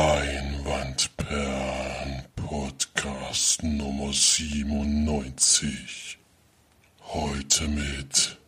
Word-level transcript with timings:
Leinwandperlen 0.00 2.24
Podcast 2.34 3.62
Nummer 3.62 4.14
97. 4.14 6.16
Heute 7.02 7.68
mit 7.68 8.38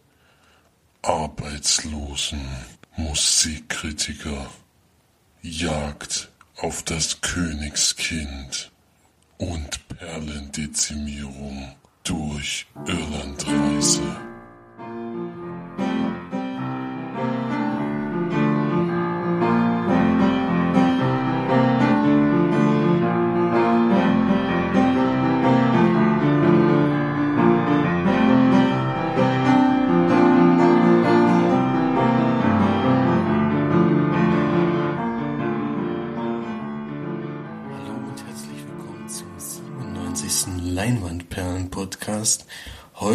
Arbeitslosen 1.03 2.41
Musikkritiker 2.97 4.51
Jagd 5.43 6.31
auf 6.57 6.83
das 6.85 7.21
Königskind 7.21 8.73
und 9.37 9.89
Perlendezimierung 9.89 11.77
durch 12.03 12.67
Irlandreise. 12.87 14.32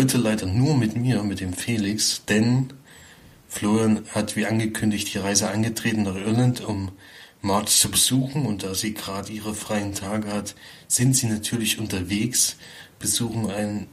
Heute 0.08 0.20
leider 0.20 0.46
nur 0.46 0.78
mit 0.78 0.96
mir, 0.96 1.22
mit 1.22 1.42
dem 1.42 1.52
Felix, 1.52 2.24
denn 2.30 2.72
Florian 3.50 4.06
hat 4.16 4.38
wie 4.38 4.46
angekündigt 4.46 5.14
die 5.14 5.18
Reise 5.18 5.50
angetreten 5.50 6.04
nach 6.04 6.16
Irland, 6.16 6.62
um 6.62 6.94
Marge 7.42 7.72
zu 7.72 7.92
besuchen. 7.92 8.46
Und 8.46 8.64
da 8.64 8.74
sie 8.74 8.94
gerade 8.94 9.34
ihre 9.34 9.54
freien 9.54 9.94
Tage 9.94 10.32
hat, 10.32 10.56
sind 10.88 11.14
sie 11.14 11.28
natürlich 11.28 11.78
unterwegs, 11.78 12.56
besuchen 13.00 13.52
ein, 13.52 13.88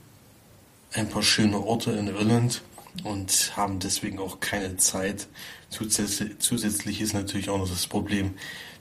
ein 0.92 1.08
paar 1.08 1.24
schöne 1.24 1.58
Orte 1.58 1.90
in 1.90 2.06
Irland 2.06 2.62
und 3.02 3.56
haben 3.56 3.80
deswegen 3.80 4.20
auch 4.20 4.38
keine 4.38 4.76
Zeit. 4.76 5.26
Zusätzlich, 5.68 6.38
zusätzlich 6.38 7.00
ist 7.00 7.12
natürlich 7.12 7.50
auch 7.50 7.58
noch 7.58 7.68
das 7.68 7.88
Problem, 7.88 8.34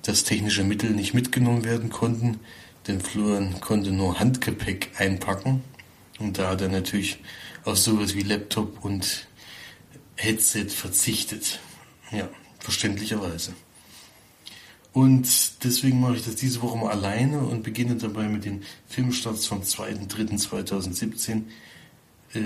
dass 0.03 0.23
technische 0.23 0.63
Mittel 0.63 0.91
nicht 0.91 1.15
mitgenommen 1.15 1.63
werden 1.63 1.89
konnten 1.89 2.39
denn 2.87 2.99
Florian 2.99 3.59
konnte 3.61 3.91
nur 3.91 4.19
Handgepäck 4.19 4.91
einpacken. 4.97 5.61
Und 6.19 6.37
da 6.37 6.49
hat 6.49 6.61
er 6.61 6.69
natürlich 6.69 7.19
auf 7.65 7.77
sowas 7.77 8.13
wie 8.15 8.21
Laptop 8.21 8.83
und 8.83 9.27
Headset 10.15 10.65
verzichtet. 10.69 11.59
Ja, 12.11 12.29
verständlicherweise. 12.59 13.53
Und 14.93 15.63
deswegen 15.63 15.99
mache 15.99 16.17
ich 16.17 16.25
das 16.25 16.35
diese 16.35 16.61
Woche 16.61 16.77
mal 16.77 16.91
alleine 16.91 17.39
und 17.39 17.63
beginne 17.63 17.95
dabei 17.95 18.27
mit 18.27 18.45
den 18.45 18.63
Filmstarts 18.87 19.47
vom 19.47 19.61
2.3.2017. 19.61 21.43
Äh, 22.33 22.41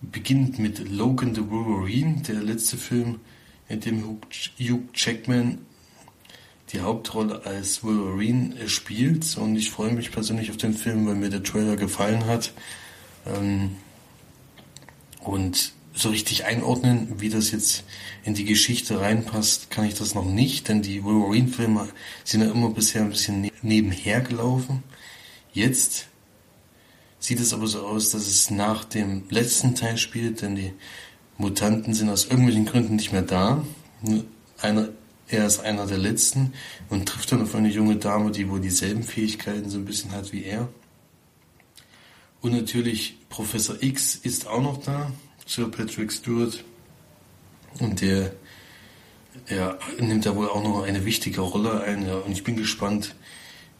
beginnt 0.00 0.58
mit 0.58 0.90
Logan 0.90 1.32
the 1.34 1.48
Wolverine, 1.48 2.22
der 2.22 2.42
letzte 2.42 2.76
Film, 2.76 3.20
in 3.68 3.78
dem 3.80 4.02
Hugh 4.02 4.82
Jackman 4.92 5.58
die 6.72 6.80
Hauptrolle 6.80 7.46
als 7.46 7.84
Wolverine 7.84 8.68
spielt. 8.68 9.36
Und 9.36 9.54
ich 9.54 9.70
freue 9.70 9.92
mich 9.92 10.10
persönlich 10.10 10.50
auf 10.50 10.56
den 10.56 10.74
Film, 10.74 11.06
weil 11.06 11.14
mir 11.14 11.30
der 11.30 11.44
Trailer 11.44 11.76
gefallen 11.76 12.26
hat. 12.26 12.52
Ähm, 13.26 13.76
und 15.20 15.72
so 15.94 16.08
richtig 16.08 16.44
einordnen, 16.44 17.20
wie 17.20 17.28
das 17.28 17.50
jetzt 17.50 17.84
in 18.24 18.34
die 18.34 18.44
Geschichte 18.44 19.00
reinpasst, 19.00 19.70
kann 19.70 19.84
ich 19.84 19.94
das 19.94 20.14
noch 20.14 20.24
nicht, 20.24 20.68
denn 20.68 20.82
die 20.82 21.04
Wolverine-Filme 21.04 21.88
sind 22.24 22.40
ja 22.40 22.50
immer 22.50 22.70
bisher 22.70 23.02
ein 23.02 23.10
bisschen 23.10 23.42
ne-, 23.42 23.52
nebenher 23.60 24.20
gelaufen. 24.20 24.82
Jetzt 25.52 26.06
sieht 27.18 27.40
es 27.40 27.52
aber 27.52 27.66
so 27.66 27.86
aus, 27.86 28.10
dass 28.10 28.26
es 28.26 28.50
nach 28.50 28.84
dem 28.84 29.24
letzten 29.28 29.74
Teil 29.74 29.98
spielt, 29.98 30.42
denn 30.42 30.56
die 30.56 30.72
Mutanten 31.36 31.94
sind 31.94 32.08
aus 32.08 32.24
irgendwelchen 32.24 32.64
Gründen 32.64 32.96
nicht 32.96 33.12
mehr 33.12 33.22
da. 33.22 33.64
Einer 34.60 34.88
er 35.32 35.46
ist 35.46 35.60
einer 35.60 35.86
der 35.86 35.98
letzten 35.98 36.52
und 36.90 37.08
trifft 37.08 37.32
dann 37.32 37.42
auf 37.42 37.54
eine 37.54 37.70
junge 37.70 37.96
Dame, 37.96 38.30
die 38.30 38.50
wohl 38.50 38.60
dieselben 38.60 39.02
Fähigkeiten 39.02 39.70
so 39.70 39.78
ein 39.78 39.86
bisschen 39.86 40.12
hat 40.12 40.30
wie 40.32 40.44
er. 40.44 40.68
Und 42.42 42.52
natürlich 42.52 43.16
Professor 43.30 43.82
X 43.82 44.16
ist 44.16 44.46
auch 44.46 44.60
noch 44.60 44.82
da, 44.82 45.10
Sir 45.46 45.70
Patrick 45.70 46.12
Stewart. 46.12 46.62
Und 47.78 48.02
der 48.02 48.34
er 49.46 49.78
nimmt 49.98 50.26
da 50.26 50.36
wohl 50.36 50.48
auch 50.48 50.62
noch 50.62 50.82
eine 50.82 51.04
wichtige 51.04 51.40
Rolle 51.40 51.82
ein. 51.82 52.06
Ja. 52.06 52.16
Und 52.16 52.32
ich 52.32 52.44
bin 52.44 52.56
gespannt, 52.56 53.14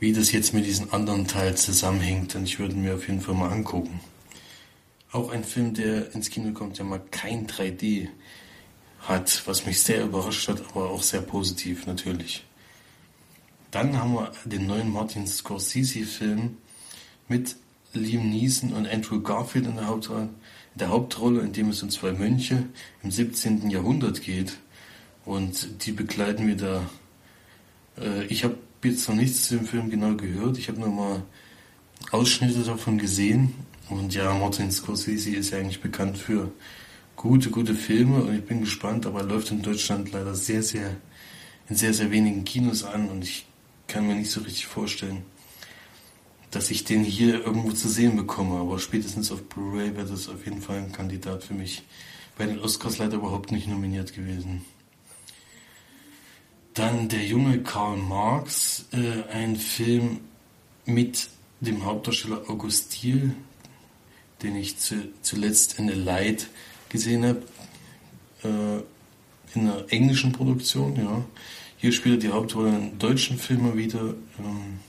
wie 0.00 0.12
das 0.12 0.32
jetzt 0.32 0.54
mit 0.54 0.64
diesen 0.64 0.92
anderen 0.92 1.26
Teilen 1.26 1.56
zusammenhängt. 1.56 2.34
Und 2.34 2.44
ich 2.44 2.58
würde 2.58 2.74
mir 2.74 2.94
auf 2.94 3.06
jeden 3.06 3.20
Fall 3.20 3.34
mal 3.34 3.50
angucken. 3.50 4.00
Auch 5.12 5.30
ein 5.30 5.44
Film, 5.44 5.74
der 5.74 6.14
ins 6.14 6.30
Kino 6.30 6.52
kommt, 6.52 6.78
der 6.78 6.86
mal 6.86 7.02
kein 7.10 7.46
3D 7.46 8.08
hat, 9.00 9.42
was 9.46 9.66
mich 9.66 9.82
sehr 9.82 10.04
überrascht 10.04 10.48
hat, 10.48 10.62
aber 10.70 10.90
auch 10.90 11.02
sehr 11.02 11.20
positiv 11.20 11.86
natürlich. 11.86 12.44
Dann 13.70 13.98
haben 13.98 14.14
wir 14.14 14.32
den 14.44 14.66
neuen 14.66 14.90
Martin 14.90 15.26
Scorsese-Film 15.26 16.56
mit 17.28 17.56
Liam 17.94 18.30
Neeson 18.30 18.72
und 18.72 18.88
Andrew 18.88 19.20
Garfield 19.20 19.66
in 19.66 19.76
der 19.76 19.86
Hauptrolle, 19.86 20.28
in 20.74 20.78
der 20.78 20.88
Hauptrolle, 20.88 21.40
in 21.40 21.52
dem 21.52 21.70
es 21.70 21.82
um 21.82 21.90
zwei 21.90 22.12
Mönche 22.12 22.64
im 23.02 23.10
17. 23.10 23.70
Jahrhundert 23.70 24.22
geht. 24.22 24.58
Und 25.24 25.86
die 25.86 25.92
begleiten 25.92 26.46
wir 26.46 26.56
da. 26.56 26.90
Äh, 27.98 28.24
ich 28.26 28.44
habe 28.44 28.56
jetzt 28.82 29.08
noch 29.08 29.16
nichts 29.16 29.48
zu 29.48 29.56
dem 29.56 29.66
Film 29.66 29.90
genau 29.90 30.16
gehört. 30.16 30.58
Ich 30.58 30.68
habe 30.68 30.80
nur 30.80 30.88
mal 30.88 31.22
Ausschnitte 32.10 32.62
davon 32.62 32.98
gesehen. 32.98 33.54
Und 33.88 34.14
ja, 34.14 34.32
Martin 34.34 34.70
Scorsese 34.70 35.30
ist 35.30 35.50
ja 35.50 35.58
eigentlich 35.58 35.80
bekannt 35.80 36.16
für 36.18 36.50
gute, 37.16 37.50
gute 37.50 37.74
Filme 37.74 38.22
und 38.22 38.34
ich 38.34 38.44
bin 38.44 38.60
gespannt, 38.60 39.06
aber 39.06 39.20
er 39.20 39.26
läuft 39.26 39.50
in 39.50 39.62
Deutschland 39.62 40.12
leider 40.12 40.34
sehr, 40.34 40.62
sehr, 40.62 40.96
in 41.68 41.76
sehr, 41.76 41.94
sehr 41.94 42.10
wenigen 42.10 42.44
Kinos 42.44 42.84
an 42.84 43.08
und 43.08 43.22
ich 43.22 43.46
kann 43.86 44.06
mir 44.06 44.14
nicht 44.14 44.30
so 44.30 44.40
richtig 44.40 44.66
vorstellen, 44.66 45.22
dass 46.52 46.70
ich 46.70 46.84
den 46.84 47.02
hier 47.02 47.44
irgendwo 47.44 47.72
zu 47.72 47.88
sehen 47.88 48.14
bekomme, 48.14 48.60
aber 48.60 48.78
spätestens 48.78 49.32
auf 49.32 49.42
Blu-ray 49.42 49.96
wäre 49.96 50.06
das 50.06 50.28
auf 50.28 50.44
jeden 50.44 50.60
Fall 50.60 50.76
ein 50.76 50.92
Kandidat 50.92 51.42
für 51.42 51.54
mich. 51.54 51.82
Bei 52.36 52.44
den 52.44 52.60
Oscars 52.60 52.98
leider 52.98 53.16
überhaupt 53.16 53.52
nicht 53.52 53.66
nominiert 53.66 54.14
gewesen. 54.14 54.62
Dann 56.74 57.08
der 57.08 57.24
junge 57.24 57.62
Karl 57.62 57.96
Marx, 57.96 58.84
äh, 58.92 59.22
ein 59.32 59.56
Film 59.56 60.20
mit 60.84 61.28
dem 61.60 61.86
Hauptdarsteller 61.86 62.42
August 62.48 62.92
Thiel, 62.92 63.34
den 64.42 64.54
ich 64.56 64.78
zu, 64.78 65.08
zuletzt 65.22 65.78
in 65.78 65.88
The 65.88 65.94
Light 65.94 66.48
gesehen 66.90 67.24
habe, 67.24 67.42
äh, 68.44 69.54
in 69.54 69.68
einer 69.68 69.90
englischen 69.90 70.32
Produktion, 70.32 70.96
ja. 70.96 71.24
Hier 71.78 71.92
spielt 71.92 72.16
er 72.22 72.28
die 72.28 72.34
Hauptrolle 72.34 72.76
in 72.76 72.98
deutschen 72.98 73.38
Filmen 73.38 73.76
wieder. 73.76 74.14
Ähm, 74.38 74.80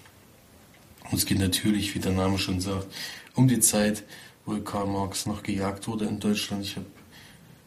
und 1.14 1.20
es 1.20 1.28
geht 1.28 1.38
natürlich, 1.38 1.94
wie 1.94 2.00
der 2.00 2.12
Name 2.12 2.40
schon 2.40 2.60
sagt, 2.60 2.88
um 3.36 3.48
die 3.48 3.60
Zeit, 3.60 4.04
wo 4.48 4.60
Karl 4.62 4.88
Marx 4.88 5.28
noch 5.28 5.44
gejagt 5.44 5.88
wurde 5.88 6.06
in 6.06 6.20
Deutschland. 6.20 6.64
Ich 6.64 6.76
habe 6.76 6.88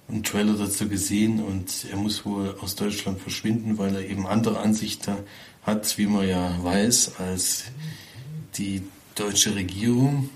einen 0.09 0.25
Trailer 0.25 0.55
dazu 0.55 0.89
gesehen 0.89 1.41
und 1.41 1.87
er 1.89 1.97
muss 1.97 2.27
wohl 2.27 2.57
aus 2.61 2.75
Deutschland 2.75 3.21
verschwinden, 3.21 3.79
weil 3.79 3.95
er 3.95 4.05
eben 4.05 4.27
andere 4.27 4.59
Ansichten 4.59 5.19
hat, 5.63 5.97
wie 5.97 6.09
man 6.09 6.29
ja 6.29 6.59
weiß, 6.65 7.21
als 7.21 7.67
die 8.57 8.83
deutsche 9.15 9.55
Regierung. 9.55 10.29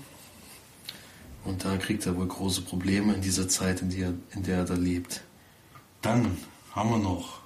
Und 1.43 1.65
da 1.65 1.75
kriegt 1.75 2.05
er 2.05 2.15
wohl 2.15 2.27
große 2.27 2.61
Probleme 2.61 3.13
in 3.13 3.21
dieser 3.21 3.49
Zeit, 3.49 3.81
in 3.81 3.89
der, 3.89 4.13
in 4.33 4.43
der 4.43 4.59
er 4.59 4.65
da 4.65 4.75
lebt. 4.75 5.21
Dann 6.01 6.37
haben 6.73 6.91
wir 6.91 6.99
noch 6.99 7.41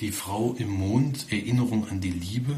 Die 0.00 0.10
Frau 0.10 0.54
im 0.58 0.70
Mond, 0.70 1.26
Erinnerung 1.30 1.86
an 1.86 2.00
die 2.00 2.12
Liebe. 2.12 2.54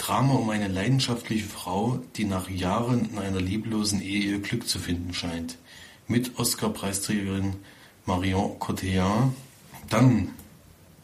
Drama 0.00 0.34
um 0.34 0.48
eine 0.48 0.68
leidenschaftliche 0.68 1.46
Frau, 1.46 2.00
die 2.16 2.24
nach 2.24 2.48
Jahren 2.48 3.10
in 3.10 3.18
einer 3.18 3.40
lieblosen 3.40 4.00
Ehe 4.00 4.32
ihr 4.32 4.38
Glück 4.40 4.66
zu 4.66 4.78
finden 4.78 5.12
scheint. 5.12 5.58
Mit 6.08 6.38
Oscar-Preisträgerin 6.38 7.56
Marion 8.06 8.58
Cotillard. 8.58 9.30
Dann 9.90 10.30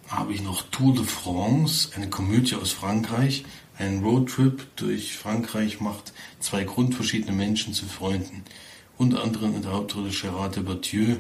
habe 0.08 0.32
ich 0.32 0.43
noch 0.43 0.62
Tour 0.62 0.94
de 0.94 1.04
France, 1.04 1.90
eine 1.94 2.08
Komödie 2.08 2.54
aus 2.54 2.72
Frankreich. 2.72 3.44
Ein 3.78 4.02
Roadtrip 4.02 4.75
durch 4.76 5.19
Frankreich 5.19 5.81
macht 5.81 6.14
zwei 6.40 6.64
grundverschiedene 6.64 7.32
Menschen 7.32 7.75
zu 7.75 7.84
Freunden 7.84 8.44
unter 8.98 9.22
anderem 9.22 9.54
in 9.54 9.62
der 9.62 9.72
Hauptrolle 9.72 10.10
Gerard 10.10 10.56
Depardieu, 10.56 11.16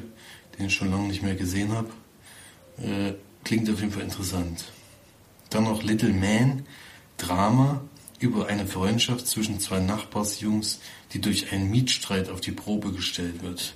den 0.58 0.66
ich 0.66 0.74
schon 0.74 0.90
lange 0.90 1.08
nicht 1.08 1.22
mehr 1.22 1.34
gesehen 1.34 1.72
habe. 1.72 1.90
Äh, 2.78 3.14
klingt 3.44 3.68
auf 3.70 3.80
jeden 3.80 3.92
Fall 3.92 4.02
interessant. 4.02 4.64
Dann 5.50 5.64
noch 5.64 5.82
Little 5.82 6.12
Man, 6.12 6.64
Drama 7.16 7.82
über 8.18 8.46
eine 8.46 8.66
Freundschaft 8.66 9.26
zwischen 9.26 9.60
zwei 9.60 9.80
Nachbarsjungs, 9.80 10.80
die 11.12 11.20
durch 11.20 11.52
einen 11.52 11.70
Mietstreit 11.70 12.30
auf 12.30 12.40
die 12.40 12.52
Probe 12.52 12.92
gestellt 12.92 13.42
wird. 13.42 13.74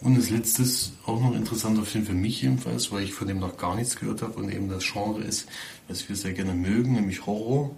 Und 0.00 0.16
als 0.16 0.30
letztes 0.30 0.92
auch 1.04 1.20
noch 1.20 1.32
ein 1.32 1.38
interessanter 1.38 1.84
Film 1.84 2.06
für 2.06 2.14
mich 2.14 2.40
jedenfalls, 2.40 2.90
weil 2.90 3.02
ich 3.02 3.12
von 3.12 3.28
dem 3.28 3.38
noch 3.38 3.58
gar 3.58 3.76
nichts 3.76 3.96
gehört 3.96 4.22
habe 4.22 4.32
und 4.34 4.50
eben 4.50 4.68
das 4.70 4.84
Genre 4.90 5.22
ist, 5.22 5.46
was 5.88 6.08
wir 6.08 6.16
sehr 6.16 6.32
gerne 6.32 6.54
mögen, 6.54 6.94
nämlich 6.94 7.26
Horror. 7.26 7.76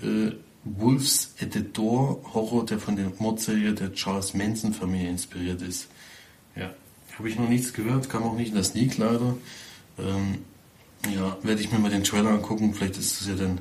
Äh, 0.00 0.32
Wolves 0.66 1.34
at 1.40 1.52
the 1.52 1.62
Door, 1.62 2.20
Horror, 2.34 2.66
der 2.66 2.78
von 2.78 2.96
der 2.96 3.12
Mordserie 3.18 3.72
der 3.72 3.92
Charles 3.92 4.34
Manson 4.34 4.72
Familie 4.72 5.08
inspiriert 5.08 5.62
ist. 5.62 5.88
Ja, 6.56 6.74
habe 7.16 7.28
ich 7.28 7.38
noch 7.38 7.48
nichts 7.48 7.72
gehört, 7.72 8.08
kam 8.08 8.24
auch 8.24 8.34
nicht 8.34 8.50
in 8.50 8.56
das 8.56 8.68
Sneak 8.68 8.98
leider. 8.98 9.36
Ähm, 9.98 10.38
ja, 11.14 11.36
werde 11.42 11.60
ich 11.60 11.70
mir 11.70 11.78
mal 11.78 11.90
den 11.90 12.04
Trailer 12.04 12.30
angucken, 12.30 12.74
vielleicht 12.74 12.98
ist 12.98 13.20
es 13.20 13.28
ja 13.28 13.34
dann 13.34 13.60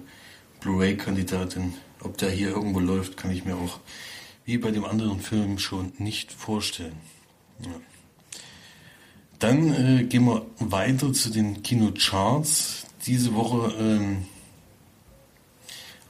Blu-ray-Kandidatin. 0.66 1.76
Ob 2.02 2.18
der 2.18 2.32
hier 2.32 2.50
irgendwo 2.50 2.80
läuft, 2.80 3.18
kann 3.18 3.30
ich 3.30 3.46
mir 3.46 3.56
auch 3.56 3.80
wie 4.46 4.58
bei 4.58 4.72
dem 4.72 4.84
anderen 4.84 5.20
Film 5.20 5.60
schon 5.60 5.94
nicht 6.00 6.32
vorstellen. 6.32 6.98
Ja. 7.62 7.72
Dann 9.38 9.74
äh, 9.74 10.04
gehen 10.04 10.26
wir 10.26 10.46
weiter 10.60 11.14
zu 11.14 11.30
den 11.30 11.62
Kinocharts. 11.62 12.88
Diese 13.06 13.36
Woche 13.36 13.76
ähm, 13.80 14.26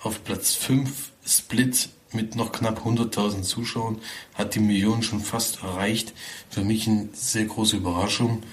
auf 0.02 0.24
Platz 0.24 0.54
5 0.54 1.12
Split 1.26 1.90
mit 2.14 2.36
noch 2.36 2.54
knapp 2.54 2.86
100.000 2.86 3.42
Zuschauern, 3.42 3.98
hat 4.36 4.56
die 4.56 4.60
Million 4.62 5.04
schon 5.04 5.20
fast 5.20 5.64
erreicht. 5.64 6.14
Für 6.50 6.64
mich 6.64 6.88
eine 6.88 7.10
sehr 7.12 7.46
große 7.46 7.76
Überraschung, 7.76 8.44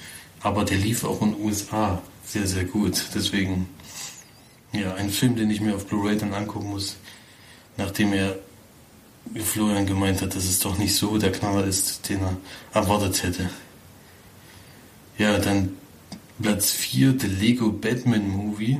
aber 0.40 0.64
der 0.64 0.78
lief 0.78 1.05
auch 1.05 1.22
in 1.22 1.34
den 1.34 1.44
USA 1.44 2.02
sehr, 2.25 2.48
sehr 2.48 2.64
gut. 2.64 3.05
Deswegen, 3.14 3.69
ja, 4.72 4.94
ein 4.94 5.10
Film, 5.10 5.36
den 5.36 5.50
ich 5.50 5.60
mir 5.60 5.74
auf 5.74 5.86
Blu-ray 5.86 6.16
dann 6.16 6.34
angucken 6.34 6.70
muss, 6.70 6.96
nachdem 7.76 8.12
er 8.12 8.36
Florian 9.36 9.86
gemeint 9.86 10.20
hat, 10.20 10.34
dass 10.34 10.44
es 10.44 10.58
doch 10.58 10.78
nicht 10.78 10.94
so 10.94 11.16
der 11.19 11.32
Knaller 11.32 11.64
ist, 11.64 12.08
den 12.08 12.22
er 12.22 12.36
erwartet 12.72 13.22
hätte. 13.22 13.50
Ja, 15.19 15.38
dann 15.38 15.76
Platz 16.40 16.72
4, 16.72 17.19
The 17.20 17.26
Lego 17.26 17.70
Batman 17.70 18.28
Movie. 18.28 18.78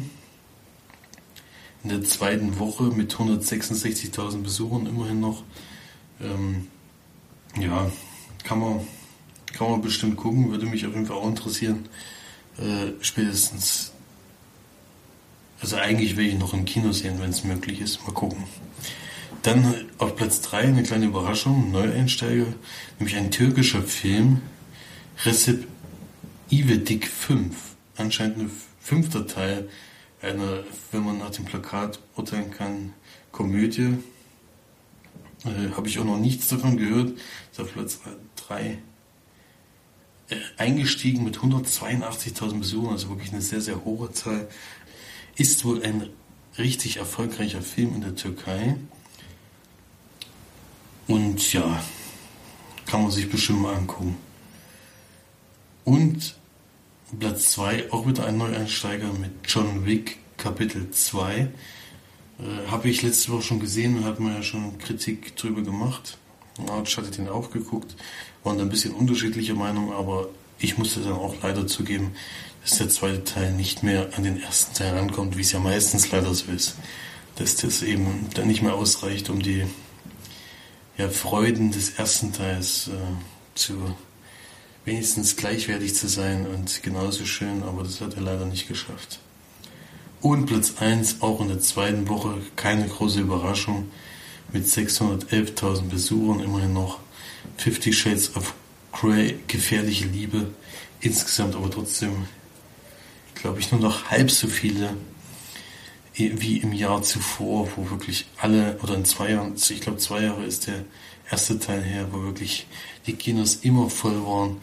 In 1.85 1.91
der 1.91 2.03
zweiten 2.05 2.59
Woche 2.59 2.85
mit 2.85 3.15
166.000 3.15 4.43
Besuchern 4.43 4.87
immerhin 4.87 5.21
noch. 5.21 5.43
Ähm, 6.21 6.69
ja, 7.59 7.91
kann 8.45 8.61
man, 8.61 8.87
kann 9.53 9.71
man 9.71 9.83
bestimmt 9.83 10.17
gucken, 10.17 10.51
würde 10.51 10.67
mich 10.67 10.87
auf 10.87 10.95
jeden 10.95 11.07
Fall 11.07 11.17
auch 11.17 11.29
interessieren. 11.29 11.89
Äh, 12.59 12.93
spätestens. 13.01 13.92
Also 15.63 15.77
eigentlich 15.77 16.17
will 16.17 16.27
ich 16.27 16.39
noch 16.39 16.55
im 16.55 16.65
Kino 16.65 16.91
sehen, 16.91 17.21
wenn 17.21 17.31
es 17.31 17.45
möglich 17.45 17.81
ist. 17.81 18.05
Mal 18.05 18.13
gucken. 18.13 18.45
Dann 19.43 19.87
auf 19.99 20.17
Platz 20.17 20.41
3 20.41 20.59
eine 20.59 20.83
kleine 20.83 21.07
Überraschung, 21.07 21.71
Neueinsteiger, 21.71 22.47
nämlich 22.99 23.17
ein 23.17 23.31
türkischer 23.31 23.83
Film, 23.83 24.41
Recep 25.25 25.67
Ivedik 26.51 27.07
5. 27.07 27.57
Anscheinend 27.97 28.39
ein 28.39 28.51
fünfter 28.81 29.27
Teil 29.27 29.69
einer, 30.21 30.65
wenn 30.91 31.05
man 31.05 31.19
nach 31.19 31.31
dem 31.31 31.45
Plakat 31.45 32.01
urteilen 32.17 32.51
kann, 32.51 32.93
Komödie. 33.31 33.99
Äh, 35.45 35.75
Habe 35.77 35.89
ich 35.89 35.99
auch 36.01 36.05
noch 36.05 36.19
nichts 36.19 36.49
davon 36.49 36.77
gehört. 36.77 37.13
Ist 37.53 37.61
auf 37.61 37.73
Platz 37.73 38.01
3 38.49 38.79
äh, 40.29 40.37
eingestiegen 40.57 41.25
mit 41.25 41.39
182.000 41.39 42.59
Besuchern, 42.59 42.93
also 42.93 43.09
wirklich 43.11 43.33
eine 43.33 43.43
sehr, 43.43 43.61
sehr 43.61 43.85
hohe 43.85 44.13
Zahl. 44.13 44.49
Ist 45.37 45.65
wohl 45.65 45.83
ein 45.83 46.09
richtig 46.59 46.99
erfolgreicher 46.99 47.63
Film 47.63 47.95
in 47.95 48.01
der 48.03 48.15
Türkei. 48.15 48.77
Und 51.07 51.53
ja, 51.53 51.83
kann 52.87 53.03
man 53.03 53.11
sich 53.11 53.31
bestimmt 53.31 53.63
mal 53.63 53.75
angucken. 53.75 54.17
Und 55.85 56.37
Platz 57.19 57.53
2, 57.53 57.93
auch 57.93 58.07
wieder 58.07 58.27
ein 58.27 58.39
Neueinsteiger 58.39 59.13
mit 59.13 59.33
John 59.47 59.85
Wick, 59.85 60.19
Kapitel 60.37 60.91
2. 60.91 61.39
Äh, 61.39 61.51
Habe 62.69 62.89
ich 62.89 63.03
letzte 63.03 63.33
Woche 63.33 63.43
schon 63.43 63.61
gesehen 63.61 63.99
und 63.99 64.05
hat 64.05 64.21
man 64.21 64.35
ja 64.35 64.43
schon 64.43 64.79
Kritik 64.79 65.37
drüber 65.37 65.63
gemacht. 65.63 66.19
Arch 66.69 66.97
hatte 66.97 67.11
den 67.11 67.29
auch 67.29 67.51
geguckt, 67.51 67.97
waren 68.45 68.59
da 68.59 68.65
ein 68.65 68.71
bisschen 68.71 68.95
unterschiedliche 68.95 69.55
Meinungen, 69.55 69.93
aber 69.93 70.29
ich 70.59 70.79
musste 70.79 71.01
dann 71.01 71.13
auch 71.13 71.35
leider 71.43 71.67
zugeben, 71.67 72.13
dass 72.63 72.79
der 72.79 72.89
zweite 72.89 73.25
Teil 73.25 73.53
nicht 73.53 73.83
mehr 73.83 74.09
an 74.17 74.23
den 74.23 74.41
ersten 74.41 74.75
Teil 74.75 74.97
rankommt, 74.97 75.37
wie 75.37 75.43
es 75.43 75.53
ja 75.53 75.59
meistens 75.59 76.11
leider 76.11 76.33
so 76.33 76.51
ist. 76.53 76.77
Dass 77.37 77.57
das 77.57 77.83
eben 77.83 78.29
dann 78.35 78.47
nicht 78.47 78.63
mehr 78.63 78.75
ausreicht, 78.75 79.31
um 79.31 79.43
die 79.43 79.67
ja, 80.97 81.09
Freuden 81.09 81.73
des 81.73 81.91
ersten 81.91 82.33
Teils 82.33 82.89
äh, 82.89 82.93
zu 83.55 83.97
wenigstens 84.85 85.37
gleichwertig 85.37 85.95
zu 85.95 86.09
sein 86.09 86.47
und 86.47 86.83
genauso 86.83 87.25
schön, 87.25 87.63
aber 87.63 87.83
das 87.85 88.01
hat 88.01 88.15
er 88.15 88.23
leider 88.23 88.47
nicht 88.47 88.69
geschafft. 88.69 89.21
Und 90.21 90.47
Platz 90.47 90.75
1 90.79 91.21
auch 91.21 91.41
in 91.41 91.49
der 91.49 91.61
zweiten 91.61 92.09
Woche, 92.09 92.35
keine 92.57 92.87
große 92.87 93.21
Überraschung, 93.21 93.91
mit 94.53 94.67
611.000 94.67 95.89
Besuchern 95.89 96.41
immerhin 96.41 96.73
noch. 96.73 96.99
50 97.57 97.99
Shades 97.99 98.37
of 98.37 98.55
Grey, 98.93 99.39
gefährliche 99.49 100.07
Liebe, 100.07 100.49
insgesamt 101.01 101.57
aber 101.57 101.71
trotzdem, 101.71 102.27
glaube 103.35 103.61
ich, 103.61 103.73
nur 103.73 103.81
noch 103.81 104.11
halb 104.11 104.31
so 104.31 104.47
viele 104.47 104.97
wie 106.15 106.59
im 106.59 106.73
Jahr 106.73 107.03
zuvor, 107.03 107.69
wo 107.77 107.91
wirklich 107.91 108.27
alle, 108.37 108.79
oder 108.83 108.95
in 108.95 109.05
zwei 109.05 109.31
Jahren, 109.31 109.55
ich 109.57 109.81
glaube 109.81 109.99
zwei 109.99 110.23
Jahre 110.23 110.45
ist 110.45 110.67
der 110.67 110.85
erste 111.31 111.59
Teil 111.59 111.83
her, 111.83 112.09
wo 112.13 112.23
wirklich 112.23 112.67
die 113.07 113.15
Kinos 113.15 113.57
immer 113.57 113.89
voll 113.89 114.23
waren. 114.25 114.59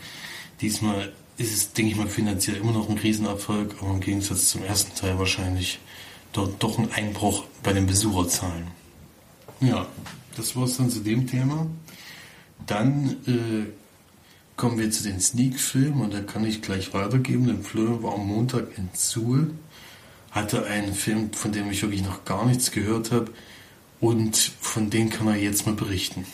Diesmal 0.62 1.12
ist 1.38 1.54
es, 1.54 1.74
denke 1.74 1.92
ich 1.92 1.98
mal, 1.98 2.08
finanziell 2.08 2.58
immer 2.58 2.72
noch 2.72 2.90
ein 2.90 2.98
Riesenerfolg, 2.98 3.76
aber 3.82 3.92
im 3.92 4.00
Gegensatz 4.00 4.50
zum 4.50 4.64
ersten 4.64 4.94
Teil 4.96 5.18
wahrscheinlich 5.18 5.80
dort 6.34 6.62
doch 6.62 6.78
ein 6.78 6.92
Einbruch 6.92 7.46
bei 7.64 7.74
den 7.74 7.88
Besucherzahlen. 7.88 8.68
Ja, 9.62 9.88
das 10.36 10.56
war 10.56 10.66
es 10.66 10.78
dann 10.78 10.90
zu 10.90 11.00
dem 11.00 11.28
Thema. 11.28 11.66
Dann 12.68 13.18
äh, 13.26 13.72
kommen 14.60 14.78
wir 14.78 14.92
zu 14.92 15.04
den 15.04 15.22
Sneak-Filmen 15.22 16.02
und 16.02 16.14
da 16.14 16.20
kann 16.20 16.46
ich 16.46 16.62
gleich 16.62 16.94
weitergeben. 16.94 17.48
Denn 17.48 17.64
Florian 17.64 18.04
war 18.04 18.16
am 18.16 18.28
Montag 18.28 18.78
in 18.78 18.90
Suhl 18.94 19.52
hatte 20.32 20.66
einen 20.66 20.94
Film, 20.94 21.32
von 21.32 21.54
dem 21.54 21.72
ich 21.72 21.82
wirklich 21.82 22.04
noch 22.04 22.26
gar 22.26 22.46
nichts 22.46 22.70
gehört 22.72 23.12
habe 23.12 23.32
und 24.02 24.36
von 24.60 24.90
dem 24.90 25.10
kann 25.10 25.28
er 25.28 25.38
jetzt 25.38 25.66
mal 25.66 25.76
berichten. 25.76 26.26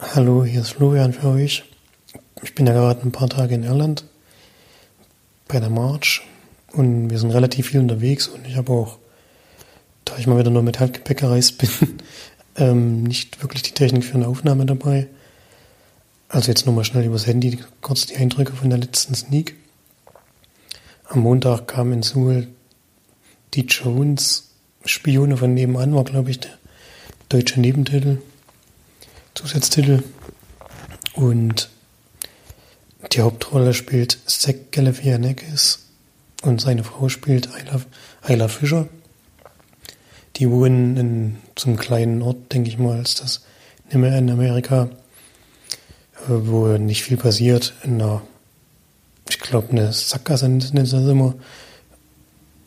Hallo, 0.00 0.44
hier 0.44 0.62
ist 0.62 0.72
Florian 0.72 1.12
für 1.12 1.28
euch. 1.28 1.64
Ich 2.42 2.54
bin 2.54 2.66
ja 2.66 2.72
gerade 2.72 3.02
ein 3.02 3.12
paar 3.12 3.28
Tage 3.28 3.54
in 3.54 3.62
Irland 3.62 4.04
bei 5.46 5.60
der 5.60 5.70
March 5.70 6.22
und 6.72 7.08
wir 7.08 7.20
sind 7.20 7.30
relativ 7.30 7.68
viel 7.68 7.80
unterwegs 7.80 8.26
und 8.26 8.46
ich 8.48 8.56
habe 8.56 8.72
auch, 8.72 8.98
da 10.04 10.18
ich 10.18 10.26
mal 10.26 10.38
wieder 10.38 10.50
nur 10.50 10.62
mit 10.62 10.80
Handgepäck 10.80 11.18
gereist 11.18 11.56
bin, 11.58 11.70
ähm, 12.56 13.04
nicht 13.04 13.42
wirklich 13.42 13.62
die 13.62 13.74
Technik 13.74 14.04
für 14.04 14.14
eine 14.14 14.26
Aufnahme 14.26 14.66
dabei. 14.66 15.06
Also 16.28 16.48
jetzt 16.48 16.66
nochmal 16.66 16.84
schnell 16.84 17.04
übers 17.04 17.26
Handy 17.26 17.58
kurz 17.80 18.06
die 18.06 18.16
Eindrücke 18.16 18.52
von 18.52 18.68
der 18.68 18.78
letzten 18.78 19.14
Sneak. 19.14 19.54
Am 21.04 21.20
Montag 21.20 21.68
kam 21.68 21.92
in 21.92 22.02
Suhl 22.02 22.48
die 23.54 23.66
Jones 23.66 24.50
Spione 24.84 25.36
von 25.36 25.54
nebenan, 25.54 25.94
war 25.94 26.04
glaube 26.04 26.30
ich 26.30 26.40
der 26.40 26.52
deutsche 27.28 27.60
Nebentitel, 27.60 28.18
Zusatztitel. 29.34 30.02
Und 31.14 31.70
die 33.12 33.20
Hauptrolle 33.20 33.72
spielt 33.72 34.18
Zach 34.26 34.54
Galifianakis 34.72 35.86
und 36.42 36.60
seine 36.60 36.84
Frau 36.84 37.08
spielt 37.08 37.48
Ayla, 38.22 38.48
Fischer. 38.48 38.88
Die 40.36 40.50
wohnen 40.50 40.96
in 40.96 41.36
so 41.56 41.68
einem 41.68 41.78
kleinen 41.78 42.20
Ort, 42.20 42.52
denke 42.52 42.68
ich 42.68 42.78
mal, 42.78 43.00
ist 43.00 43.22
das 43.22 43.44
in 43.90 44.04
Amerika, 44.04 44.90
wo 46.28 46.68
nicht 46.78 47.02
viel 47.02 47.16
passiert, 47.16 47.74
in 47.82 48.00
einer 48.00 48.22
ich 49.28 49.40
glaube, 49.40 49.70
eine 49.70 49.92
Sackgasse 49.92 50.46
sie 50.60 50.72
das 50.72 50.92
immer, 50.92 51.34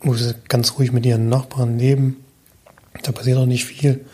wo 0.02 0.14
sie 0.14 0.36
ganz 0.48 0.78
ruhig 0.78 0.92
mit 0.92 1.06
ihren 1.06 1.30
Nachbarn 1.30 1.80
leben. 1.80 2.18
Da 3.04 3.12
passiert 3.12 3.38
auch 3.38 3.46
nicht 3.46 3.66
viel. 3.66 4.06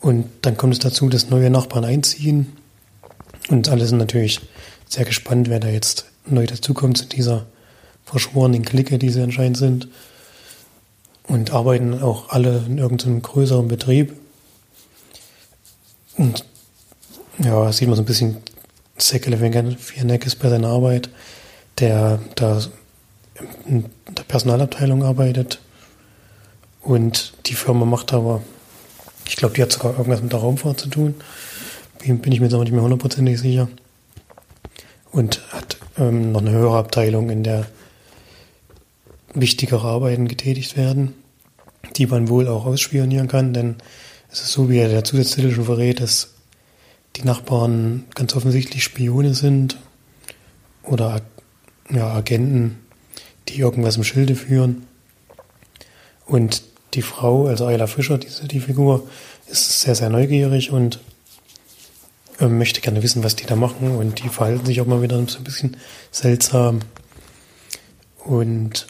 Und 0.00 0.26
dann 0.42 0.56
kommt 0.56 0.72
es 0.72 0.78
dazu, 0.78 1.08
dass 1.08 1.28
neue 1.28 1.50
Nachbarn 1.50 1.84
einziehen. 1.84 2.56
Und 3.48 3.68
alle 3.68 3.86
sind 3.86 3.98
natürlich 3.98 4.40
sehr 4.88 5.04
gespannt, 5.04 5.50
wer 5.50 5.60
da 5.60 5.68
jetzt 5.68 6.06
neu 6.26 6.46
dazukommt 6.46 6.96
zu 6.96 7.06
dieser 7.06 7.46
verschworenen 8.04 8.64
Clique, 8.64 8.98
die 8.98 9.10
sie 9.10 9.22
anscheinend 9.22 9.58
sind. 9.58 9.88
Und 11.28 11.52
arbeiten 11.52 12.02
auch 12.02 12.30
alle 12.30 12.64
in 12.66 12.78
irgendeinem 12.78 13.22
größeren 13.22 13.68
Betrieb. 13.68 14.14
Und 16.16 16.44
ja, 17.38 17.70
sieht 17.72 17.88
man 17.88 17.96
so 17.96 18.02
ein 18.02 18.06
bisschen 18.06 18.38
Säckele 19.00 19.36
Fianek 19.78 20.38
bei 20.38 20.48
seiner 20.48 20.68
Arbeit 20.68 21.10
der 21.80 22.20
da 22.34 22.60
in 23.66 23.86
der 24.16 24.22
Personalabteilung 24.24 25.02
arbeitet. 25.02 25.60
Und 26.82 27.32
die 27.46 27.54
Firma 27.54 27.84
macht 27.84 28.12
aber, 28.12 28.42
ich 29.26 29.36
glaube, 29.36 29.54
die 29.54 29.62
hat 29.62 29.72
sogar 29.72 29.92
irgendwas 29.92 30.22
mit 30.22 30.32
der 30.32 30.40
Raumfahrt 30.40 30.80
zu 30.80 30.88
tun. 30.88 31.14
bin 31.98 32.32
ich 32.32 32.40
mir 32.40 32.46
jetzt 32.46 32.54
auch 32.54 32.62
nicht 32.62 32.72
mehr 32.72 32.82
hundertprozentig 32.82 33.40
sicher. 33.40 33.68
Und 35.10 35.40
hat 35.52 35.78
ähm, 35.98 36.32
noch 36.32 36.40
eine 36.40 36.52
höhere 36.52 36.78
Abteilung, 36.78 37.30
in 37.30 37.42
der 37.42 37.66
wichtigere 39.34 39.86
Arbeiten 39.86 40.28
getätigt 40.28 40.76
werden, 40.76 41.14
die 41.96 42.06
man 42.06 42.28
wohl 42.28 42.48
auch 42.48 42.66
ausspionieren 42.66 43.28
kann, 43.28 43.52
denn 43.52 43.76
es 44.30 44.40
ist 44.40 44.52
so, 44.52 44.68
wie 44.68 44.76
der 44.76 45.04
Zusatztitel 45.04 45.52
schon 45.52 45.64
verrät, 45.64 46.00
dass 46.00 46.34
die 47.16 47.24
Nachbarn 47.24 48.04
ganz 48.14 48.34
offensichtlich 48.34 48.84
Spione 48.84 49.34
sind 49.34 49.78
oder 50.82 51.20
ja, 51.90 52.08
Agenten, 52.08 52.78
die 53.48 53.58
irgendwas 53.58 53.96
im 53.96 54.04
Schilde 54.04 54.36
führen. 54.36 54.86
Und 56.26 56.62
die 56.94 57.02
Frau, 57.02 57.46
also 57.46 57.66
Ayla 57.66 57.86
Fischer, 57.86 58.18
diese, 58.18 58.46
die 58.46 58.60
Figur, 58.60 59.08
ist 59.48 59.80
sehr, 59.80 59.94
sehr 59.94 60.10
neugierig 60.10 60.70
und 60.70 61.00
äh, 62.38 62.46
möchte 62.46 62.80
gerne 62.80 63.02
wissen, 63.02 63.24
was 63.24 63.36
die 63.36 63.46
da 63.46 63.56
machen. 63.56 63.96
Und 63.96 64.22
die 64.22 64.28
verhalten 64.28 64.66
sich 64.66 64.80
auch 64.80 64.86
mal 64.86 65.02
wieder 65.02 65.16
so 65.26 65.38
ein 65.38 65.44
bisschen 65.44 65.76
seltsam. 66.10 66.80
Und 68.24 68.86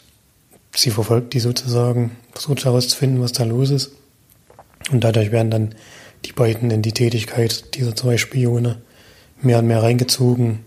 sie 0.75 0.91
verfolgt 0.91 1.33
die 1.33 1.39
sozusagen, 1.39 2.11
versucht 2.31 2.65
herauszufinden, 2.65 3.21
was 3.21 3.31
da 3.31 3.43
los 3.43 3.71
ist. 3.71 3.91
Und 4.91 5.03
dadurch 5.03 5.31
werden 5.31 5.51
dann 5.51 5.75
die 6.25 6.33
beiden 6.33 6.71
in 6.71 6.81
die 6.81 6.91
Tätigkeit 6.91 7.75
dieser 7.75 7.95
zwei 7.95 8.17
Spione 8.17 8.81
mehr 9.41 9.59
und 9.59 9.67
mehr 9.67 9.81
reingezogen. 9.81 10.59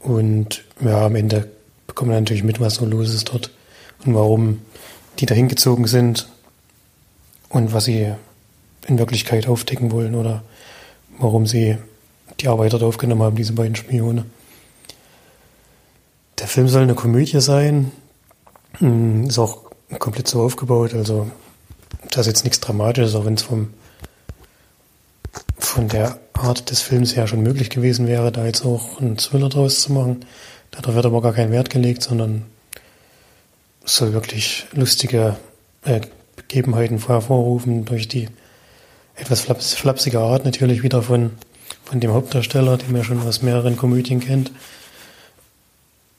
Und 0.00 0.64
ja, 0.80 1.06
am 1.06 1.16
Ende 1.16 1.50
bekommen 1.86 2.10
wir 2.10 2.20
natürlich 2.20 2.44
mit, 2.44 2.60
was 2.60 2.76
so 2.76 2.84
los 2.84 3.12
ist 3.12 3.30
dort 3.32 3.50
und 4.04 4.14
warum 4.14 4.60
die 5.18 5.26
da 5.26 5.34
hingezogen 5.34 5.86
sind 5.86 6.28
und 7.48 7.72
was 7.72 7.84
sie 7.84 8.12
in 8.86 8.98
Wirklichkeit 8.98 9.48
aufdecken 9.48 9.92
wollen 9.92 10.14
oder 10.14 10.42
warum 11.18 11.46
sie 11.46 11.78
die 12.40 12.48
Arbeit 12.48 12.72
dort 12.72 12.82
aufgenommen 12.82 13.22
haben, 13.22 13.36
diese 13.36 13.52
beiden 13.52 13.76
Spione. 13.76 14.26
Der 16.38 16.48
Film 16.48 16.68
soll 16.68 16.82
eine 16.82 16.94
Komödie 16.94 17.40
sein, 17.40 17.92
hm, 18.78 19.26
ist 19.26 19.38
auch 19.38 19.62
komplett 20.00 20.26
so 20.26 20.42
aufgebaut, 20.42 20.94
also 20.94 21.30
da 22.10 22.20
ist 22.20 22.26
jetzt 22.26 22.44
nichts 22.44 22.60
Dramatisches, 22.60 23.14
auch 23.14 23.24
wenn 23.24 23.34
es 23.34 23.42
vom 23.42 23.68
von 25.74 25.88
der 25.88 26.20
Art 26.34 26.70
des 26.70 26.82
Films 26.82 27.16
her 27.16 27.26
schon 27.26 27.42
möglich 27.42 27.68
gewesen 27.68 28.06
wäre, 28.06 28.30
da 28.30 28.46
jetzt 28.46 28.64
auch 28.64 29.00
einen 29.00 29.16
Thriller 29.16 29.48
draus 29.48 29.82
zu 29.82 29.92
machen. 29.92 30.24
Darauf 30.70 30.94
wird 30.94 31.04
aber 31.04 31.20
gar 31.20 31.32
kein 31.32 31.50
Wert 31.50 31.68
gelegt, 31.68 32.00
sondern 32.00 32.44
es 33.84 33.96
soll 33.96 34.12
wirklich 34.12 34.66
lustige 34.72 35.36
äh, 35.82 36.00
Begebenheiten 36.36 37.04
hervorrufen 37.04 37.84
durch 37.86 38.06
die 38.06 38.28
etwas 39.16 39.40
flaps 39.40 39.74
flapsige 39.74 40.20
Art 40.20 40.44
natürlich 40.44 40.84
wieder 40.84 41.02
von, 41.02 41.32
von 41.84 41.98
dem 41.98 42.12
Hauptdarsteller, 42.12 42.76
den 42.76 42.92
man 42.92 43.02
schon 43.02 43.20
aus 43.26 43.42
mehreren 43.42 43.76
Komödien 43.76 44.20
kennt. 44.20 44.52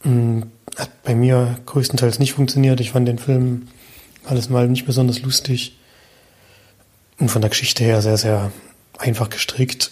Hm, 0.01 0.51
hat 0.75 1.01
bei 1.03 1.15
mir 1.15 1.59
größtenteils 1.65 2.19
nicht 2.19 2.33
funktioniert. 2.33 2.81
Ich 2.81 2.91
fand 2.91 3.07
den 3.07 3.19
Film 3.19 3.69
alles 4.25 4.49
mal 4.49 4.67
nicht 4.67 4.85
besonders 4.85 5.21
lustig 5.21 5.77
und 7.19 7.31
von 7.31 7.41
der 7.41 7.49
Geschichte 7.49 7.85
her 7.85 8.01
sehr, 8.01 8.17
sehr 8.17 8.51
einfach 8.97 9.29
gestrickt. 9.29 9.91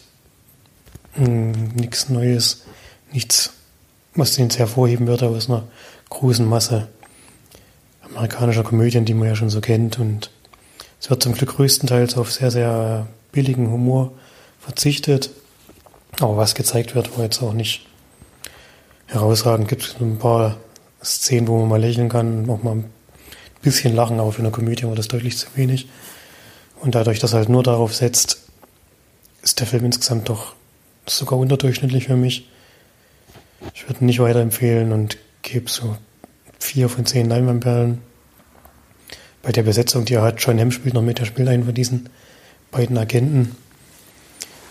Hm, 1.13 1.69
nichts 1.75 2.09
Neues, 2.09 2.63
nichts, 3.11 3.53
was 4.15 4.35
den 4.35 4.45
jetzt 4.45 4.59
hervorheben 4.59 5.07
würde 5.07 5.27
aus 5.27 5.49
einer 5.49 5.67
großen 6.09 6.47
Masse 6.47 6.87
amerikanischer 8.01 8.63
Komödien, 8.63 9.05
die 9.05 9.13
man 9.13 9.27
ja 9.27 9.35
schon 9.35 9.49
so 9.49 9.61
kennt. 9.61 9.99
Und 9.99 10.31
es 10.99 11.09
wird 11.09 11.23
zum 11.23 11.33
Glück 11.33 11.55
größtenteils 11.55 12.17
auf 12.17 12.31
sehr, 12.31 12.51
sehr 12.51 13.07
billigen 13.31 13.71
Humor 13.71 14.11
verzichtet. 14.59 15.31
Aber 16.19 16.37
was 16.37 16.55
gezeigt 16.55 16.95
wird, 16.95 17.17
war 17.17 17.23
jetzt 17.23 17.41
auch 17.41 17.53
nicht 17.53 17.87
herausragend. 19.07 19.67
Gibt 19.67 19.97
ein 19.99 20.19
paar 20.19 20.57
Szenen, 21.03 21.47
wo 21.47 21.59
man 21.59 21.69
mal 21.69 21.81
lächeln 21.81 22.09
kann, 22.09 22.49
auch 22.49 22.63
mal 22.63 22.75
ein 22.75 22.89
bisschen 23.61 23.95
lachen, 23.95 24.19
aber 24.19 24.31
für 24.31 24.41
eine 24.41 24.51
Komödie 24.51 24.85
war 24.85 24.95
das 24.95 25.07
deutlich 25.07 25.37
zu 25.37 25.47
wenig. 25.55 25.87
Und 26.81 26.95
dadurch, 26.95 27.19
dass 27.19 27.33
er 27.33 27.39
halt 27.39 27.49
nur 27.49 27.63
darauf 27.63 27.95
setzt, 27.95 28.43
ist 29.43 29.59
der 29.59 29.67
Film 29.67 29.85
insgesamt 29.85 30.29
doch 30.29 30.55
sogar 31.05 31.37
unterdurchschnittlich 31.37 32.05
für 32.05 32.15
mich. 32.15 32.49
Ich 33.75 33.87
würde 33.87 34.01
ihn 34.01 34.07
nicht 34.07 34.19
weiterempfehlen 34.19 34.91
und 34.91 35.17
gebe 35.41 35.69
so 35.69 35.97
vier 36.59 36.89
von 36.89 37.05
zehn 37.05 37.29
Leinwandperlen. 37.29 38.01
Bei 39.41 39.51
der 39.51 39.63
Besetzung, 39.63 40.05
die 40.05 40.15
er 40.15 40.21
hat, 40.23 40.41
John 40.41 40.59
Hamm 40.59 40.71
spielt 40.71 40.93
noch 40.95 41.01
mit, 41.01 41.19
er 41.19 41.25
spielt 41.25 41.49
einen 41.49 41.65
von 41.65 41.73
diesen 41.73 42.09
beiden 42.71 42.97
Agenten. 42.97 43.55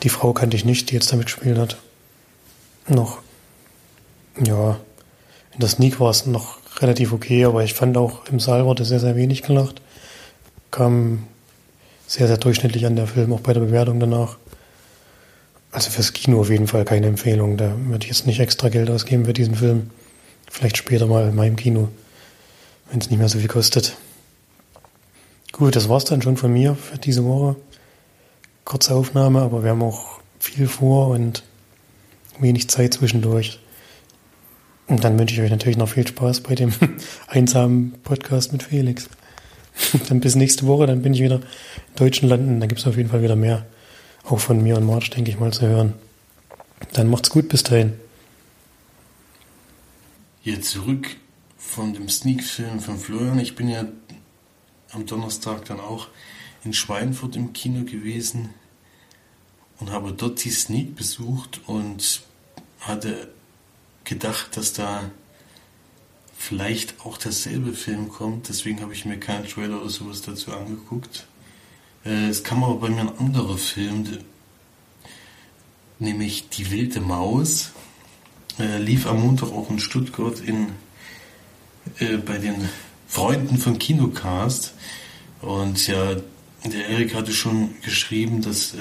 Die 0.03 0.09
Frau 0.09 0.33
kannte 0.33 0.57
ich 0.57 0.65
nicht, 0.65 0.91
die 0.91 0.95
jetzt 0.95 1.13
damit 1.13 1.27
gespielt 1.27 1.59
hat. 1.59 1.77
Noch, 2.89 3.19
ja, 4.45 4.81
in 5.53 5.61
der 5.61 5.69
Sneak 5.69 6.01
war 6.01 6.11
es 6.11 6.27
noch 6.27 6.59
relativ 6.81 7.13
okay, 7.13 7.45
aber 7.45 7.63
ich 7.63 7.75
fand 7.75 7.97
auch 7.99 8.27
im 8.27 8.41
Saal 8.41 8.65
wurde 8.65 8.85
sehr, 8.87 9.01
sehr 9.01 9.15
wenig 9.15 9.43
gelacht. 9.43 9.83
Kam 10.71 11.25
sehr, 12.07 12.27
sehr 12.27 12.39
durchschnittlich 12.39 12.87
an 12.87 12.97
der 12.97 13.07
Film, 13.07 13.33
auch 13.33 13.41
bei 13.41 13.53
der 13.53 13.61
Bewertung 13.61 14.01
danach. 14.01 14.39
Also 15.73 15.91
fürs 15.91 16.13
Kino 16.13 16.41
auf 16.41 16.51
jeden 16.51 16.67
Fall 16.67 16.85
keine 16.85 17.07
Empfehlung. 17.07 17.57
Da 17.57 17.75
würde 17.87 18.05
ich 18.05 18.11
jetzt 18.11 18.27
nicht 18.27 18.41
extra 18.41 18.69
Geld 18.69 18.91
ausgeben 18.91 19.25
für 19.25 19.33
diesen 19.33 19.55
Film. 19.55 19.91
Vielleicht 20.51 20.77
später 20.77 21.07
mal 21.07 21.29
in 21.29 21.35
meinem 21.35 21.57
Kino, 21.57 21.89
wenn 22.91 23.01
es 23.01 23.09
nicht 23.09 23.19
mehr 23.19 23.29
so 23.29 23.39
viel 23.39 23.49
kostet. 23.49 23.97
Gut, 25.51 25.75
das 25.75 25.89
war's 25.89 26.05
dann 26.05 26.23
schon 26.23 26.37
von 26.37 26.53
mir 26.53 26.75
für 26.75 26.99
diese 26.99 27.25
Woche. 27.25 27.57
Kurze 28.65 28.95
Aufnahme, 28.95 29.41
aber 29.41 29.65
wir 29.65 29.71
haben 29.71 29.83
auch 29.83 30.21
viel 30.39 30.69
vor 30.69 31.09
und 31.09 31.43
wenig 32.39 32.69
Zeit 32.69 32.95
zwischendurch. 32.95 33.59
Und 34.89 35.05
dann 35.05 35.19
wünsche 35.19 35.35
ich 35.35 35.41
euch 35.41 35.51
natürlich 35.51 35.79
noch 35.79 35.89
viel 35.89 36.07
Spaß 36.07 36.41
bei 36.41 36.55
dem 36.55 36.75
einsamen 37.29 37.95
Podcast 38.03 38.53
mit 38.53 38.63
Felix. 38.63 39.09
dann 40.09 40.21
bis 40.21 40.35
nächste 40.35 40.67
Woche, 40.67 40.87
dann 40.87 41.01
bin 41.01 41.15
ich 41.15 41.23
wieder 41.23 41.37
in 41.37 41.43
deutschen 41.97 42.29
Landen. 42.29 42.61
Dann 42.61 42.69
gibt 42.69 42.81
es 42.81 42.87
auf 42.87 42.97
jeden 42.97 43.09
Fall 43.09 43.23
wieder 43.23 43.37
mehr, 43.37 43.65
auch 44.25 44.39
von 44.39 44.63
mir 44.63 44.77
und 44.77 44.87
March, 44.87 45.11
denke 45.11 45.31
ich 45.31 45.39
mal, 45.39 45.53
zu 45.53 45.67
hören. 45.67 45.95
Dann 46.93 47.09
macht's 47.09 47.31
gut, 47.31 47.49
bis 47.49 47.63
dahin. 47.63 47.95
Hier 50.43 50.61
zurück 50.61 51.17
von 51.57 51.95
dem 51.95 52.09
Sneak-Film 52.09 52.81
von 52.81 52.99
Florian. 52.99 53.39
Ich 53.39 53.55
bin 53.55 53.69
ja 53.69 53.85
am 54.91 55.07
Donnerstag 55.07 55.65
dann 55.65 55.81
auch 55.81 56.09
in 56.65 56.73
Schweinfurt 56.73 57.37
im 57.37 57.53
Kino 57.53 57.85
gewesen 57.85 58.51
und 59.81 59.91
habe 59.91 60.13
dort 60.13 60.45
die 60.45 60.51
Sneak 60.51 60.95
besucht 60.95 61.61
und 61.67 62.23
hatte 62.81 63.29
gedacht, 64.05 64.57
dass 64.57 64.73
da 64.73 65.11
vielleicht 66.37 67.01
auch 67.07 67.19
derselbe 67.19 67.73
Film 67.73 68.09
kommt. 68.09 68.49
Deswegen 68.49 68.81
habe 68.81 68.93
ich 68.93 69.05
mir 69.05 69.19
keinen 69.19 69.47
Trailer 69.47 69.81
oder 69.81 69.91
sowas 69.91 70.23
dazu 70.23 70.53
angeguckt. 70.53 71.27
Äh, 72.05 72.29
es 72.29 72.43
kam 72.45 72.65
aber 72.65 72.77
bei 72.77 72.89
mir 72.89 73.03
ein 73.03 73.19
anderer 73.19 73.59
Film, 73.59 74.07
nämlich 75.99 76.49
Die 76.49 76.71
wilde 76.71 77.01
Maus. 77.01 77.71
Äh, 78.59 78.79
lief 78.79 79.07
am 79.07 79.21
Montag 79.21 79.51
auch 79.53 79.71
in 79.71 79.79
Stuttgart 79.79 80.41
in, 80.41 80.69
äh, 81.99 82.19
bei 82.19 82.39
den 82.39 82.69
Freunden 83.09 83.57
von 83.59 83.79
Kinocast. 83.79 84.75
Und 85.41 85.87
ja, 85.87 86.17
der 86.65 86.89
Erik 86.89 87.15
hatte 87.15 87.33
schon 87.33 87.75
geschrieben, 87.83 88.43
dass 88.43 88.75
äh, 88.75 88.79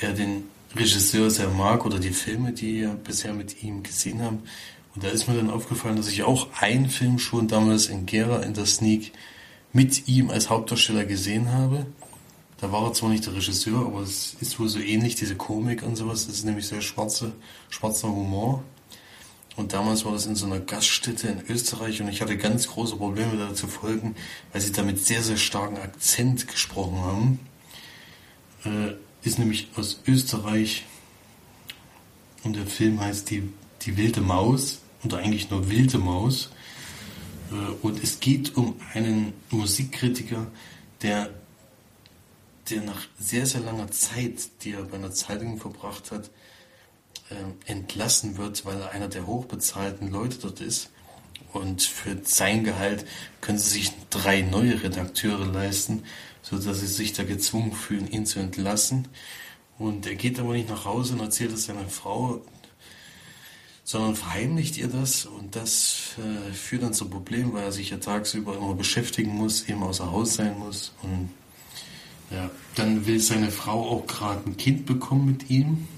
er 0.00 0.12
den 0.12 0.44
Regisseur 0.76 1.30
sehr 1.30 1.48
mag 1.48 1.86
oder 1.86 1.98
die 1.98 2.10
Filme, 2.10 2.52
die 2.52 2.80
wir 2.80 2.88
bisher 2.90 3.32
mit 3.32 3.62
ihm 3.62 3.82
gesehen 3.82 4.22
haben. 4.22 4.40
Und 4.94 5.04
da 5.04 5.08
ist 5.08 5.28
mir 5.28 5.34
dann 5.34 5.50
aufgefallen, 5.50 5.96
dass 5.96 6.08
ich 6.08 6.22
auch 6.22 6.48
einen 6.60 6.88
Film 6.88 7.18
schon 7.18 7.48
damals 7.48 7.86
in 7.86 8.06
Gera 8.06 8.42
in 8.42 8.54
der 8.54 8.66
Sneak 8.66 9.12
mit 9.72 10.08
ihm 10.08 10.30
als 10.30 10.50
Hauptdarsteller 10.50 11.04
gesehen 11.04 11.52
habe. 11.52 11.86
Da 12.60 12.72
war 12.72 12.84
er 12.84 12.92
zwar 12.92 13.10
nicht 13.10 13.24
der 13.24 13.34
Regisseur, 13.34 13.86
aber 13.86 14.00
es 14.00 14.34
ist 14.40 14.58
wohl 14.58 14.68
so 14.68 14.80
ähnlich, 14.80 15.14
diese 15.14 15.36
Komik 15.36 15.82
und 15.82 15.96
sowas. 15.96 16.26
Das 16.26 16.36
ist 16.36 16.44
nämlich 16.44 16.66
sehr 16.66 16.80
schwarze, 16.80 17.32
schwarzer 17.70 18.08
Humor. 18.08 18.64
Und 19.56 19.72
damals 19.72 20.04
war 20.04 20.12
das 20.12 20.26
in 20.26 20.36
so 20.36 20.46
einer 20.46 20.60
Gaststätte 20.60 21.28
in 21.28 21.42
Österreich 21.48 22.00
und 22.00 22.08
ich 22.08 22.20
hatte 22.20 22.36
ganz 22.36 22.68
große 22.68 22.96
Probleme 22.96 23.36
da 23.36 23.54
zu 23.54 23.66
folgen, 23.66 24.14
weil 24.52 24.60
sie 24.60 24.70
da 24.70 24.84
mit 24.84 25.04
sehr, 25.04 25.22
sehr 25.22 25.36
starkem 25.36 25.78
Akzent 25.78 26.46
gesprochen 26.46 26.98
haben. 26.98 27.40
Äh, 28.64 28.94
ist 29.26 29.38
nämlich 29.38 29.68
aus 29.74 30.00
Österreich 30.06 30.84
und 32.44 32.54
der 32.54 32.66
Film 32.66 33.00
heißt 33.00 33.30
Die, 33.30 33.52
die 33.82 33.96
wilde 33.96 34.20
Maus 34.20 34.80
oder 35.02 35.18
eigentlich 35.18 35.50
nur 35.50 35.68
Wilde 35.70 35.98
Maus. 35.98 36.50
Äh, 37.50 37.54
und 37.82 38.02
es 38.02 38.20
geht 38.20 38.56
um 38.56 38.76
einen 38.94 39.32
Musikkritiker, 39.50 40.46
der, 41.02 41.30
der 42.70 42.82
nach 42.82 43.06
sehr, 43.18 43.46
sehr 43.46 43.60
langer 43.60 43.90
Zeit, 43.90 44.62
die 44.62 44.72
er 44.72 44.82
bei 44.82 44.96
einer 44.96 45.12
Zeitung 45.12 45.58
verbracht 45.58 46.10
hat, 46.10 46.30
äh, 47.30 47.70
entlassen 47.70 48.36
wird, 48.38 48.64
weil 48.64 48.80
er 48.80 48.90
einer 48.92 49.08
der 49.08 49.26
hochbezahlten 49.26 50.10
Leute 50.10 50.38
dort 50.38 50.60
ist. 50.60 50.90
Und 51.52 51.82
für 51.82 52.16
sein 52.24 52.64
Gehalt 52.64 53.06
können 53.40 53.58
sie 53.58 53.70
sich 53.70 53.92
drei 54.10 54.42
neue 54.42 54.82
Redakteure 54.82 55.46
leisten, 55.46 56.04
so 56.42 56.58
dass 56.58 56.80
sie 56.80 56.86
sich 56.86 57.12
da 57.12 57.24
gezwungen 57.24 57.72
fühlen, 57.72 58.10
ihn 58.10 58.26
zu 58.26 58.38
entlassen. 58.38 59.08
Und 59.78 60.06
er 60.06 60.14
geht 60.14 60.38
aber 60.38 60.54
nicht 60.54 60.68
nach 60.68 60.84
Hause 60.84 61.14
und 61.14 61.20
erzählt 61.20 61.52
es 61.52 61.64
seiner 61.64 61.88
Frau, 61.88 62.42
sondern 63.84 64.16
verheimlicht 64.16 64.76
ihr 64.76 64.88
das 64.88 65.24
und 65.24 65.56
das 65.56 66.16
äh, 66.18 66.52
führt 66.52 66.82
dann 66.82 66.92
zu 66.92 67.08
Problemen, 67.08 67.54
weil 67.54 67.64
er 67.64 67.72
sich 67.72 67.88
ja 67.90 67.96
tagsüber 67.96 68.54
immer 68.54 68.74
beschäftigen 68.74 69.34
muss, 69.34 69.66
eben 69.68 69.82
außer 69.82 70.10
Haus 70.10 70.34
sein 70.34 70.58
muss. 70.58 70.92
Und 71.02 71.30
ja, 72.30 72.50
dann 72.74 73.06
will 73.06 73.20
seine 73.20 73.50
Frau 73.50 73.88
auch 73.88 74.06
gerade 74.06 74.42
ein 74.46 74.56
Kind 74.56 74.86
bekommen 74.86 75.26
mit 75.26 75.50
ihm, 75.50 75.88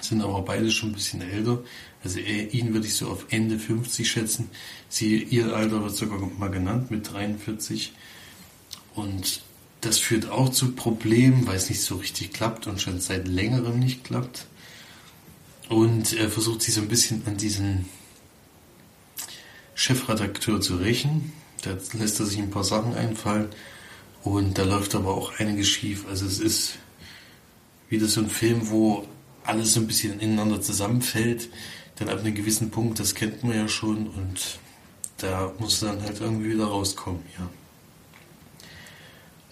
sind 0.00 0.22
aber 0.22 0.42
beide 0.42 0.70
schon 0.70 0.90
ein 0.90 0.94
bisschen 0.94 1.22
älter. 1.22 1.62
Also 2.02 2.18
er, 2.18 2.52
ihn 2.52 2.74
würde 2.74 2.86
ich 2.86 2.94
so 2.94 3.08
auf 3.08 3.26
Ende 3.30 3.58
50 3.58 4.08
schätzen. 4.08 4.50
Sie, 4.88 5.22
ihr 5.22 5.54
Alter 5.54 5.82
wird 5.82 5.96
sogar 5.96 6.18
mal 6.38 6.50
genannt 6.50 6.90
mit 6.90 7.10
43. 7.10 7.92
Und 8.94 9.40
das 9.80 9.98
führt 9.98 10.28
auch 10.28 10.50
zu 10.50 10.72
Problemen, 10.72 11.46
weil 11.46 11.56
es 11.56 11.70
nicht 11.70 11.82
so 11.82 11.96
richtig 11.96 12.32
klappt 12.32 12.66
und 12.66 12.80
schon 12.80 13.00
seit 13.00 13.26
längerem 13.28 13.78
nicht 13.78 14.04
klappt. 14.04 14.46
Und 15.68 16.12
er 16.12 16.30
versucht 16.30 16.62
sich 16.62 16.74
so 16.74 16.82
ein 16.82 16.88
bisschen 16.88 17.22
an 17.26 17.36
diesen 17.36 17.86
Chefredakteur 19.74 20.60
zu 20.60 20.76
rächen. 20.76 21.32
Da 21.62 21.76
lässt 21.94 22.20
er 22.20 22.26
sich 22.26 22.38
ein 22.38 22.50
paar 22.50 22.64
Sachen 22.64 22.94
einfallen. 22.94 23.48
Und 24.24 24.56
da 24.56 24.64
läuft 24.64 24.94
aber 24.94 25.14
auch 25.14 25.38
einiges 25.38 25.68
schief. 25.68 26.06
Also 26.08 26.24
es 26.26 26.40
ist 26.40 26.78
wieder 27.90 28.06
so 28.06 28.22
ein 28.22 28.30
Film, 28.30 28.70
wo 28.70 29.06
alles 29.44 29.74
so 29.74 29.80
ein 29.80 29.86
bisschen 29.86 30.18
ineinander 30.18 30.62
zusammenfällt. 30.62 31.50
Dann 31.96 32.08
ab 32.08 32.20
einem 32.20 32.34
gewissen 32.34 32.70
Punkt, 32.70 32.98
das 32.98 33.14
kennt 33.14 33.44
man 33.44 33.54
ja 33.54 33.68
schon. 33.68 34.08
Und 34.08 34.58
da 35.18 35.52
muss 35.58 35.80
dann 35.80 36.02
halt 36.02 36.20
irgendwie 36.20 36.52
wieder 36.52 36.64
rauskommen, 36.64 37.22
ja. 37.38 37.50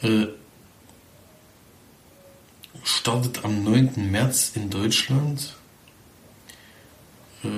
Äh, 0.08 0.28
startet 2.82 3.44
am 3.44 3.62
9. 3.62 4.10
März 4.10 4.52
in 4.54 4.70
Deutschland 4.70 5.54
äh, 7.44 7.48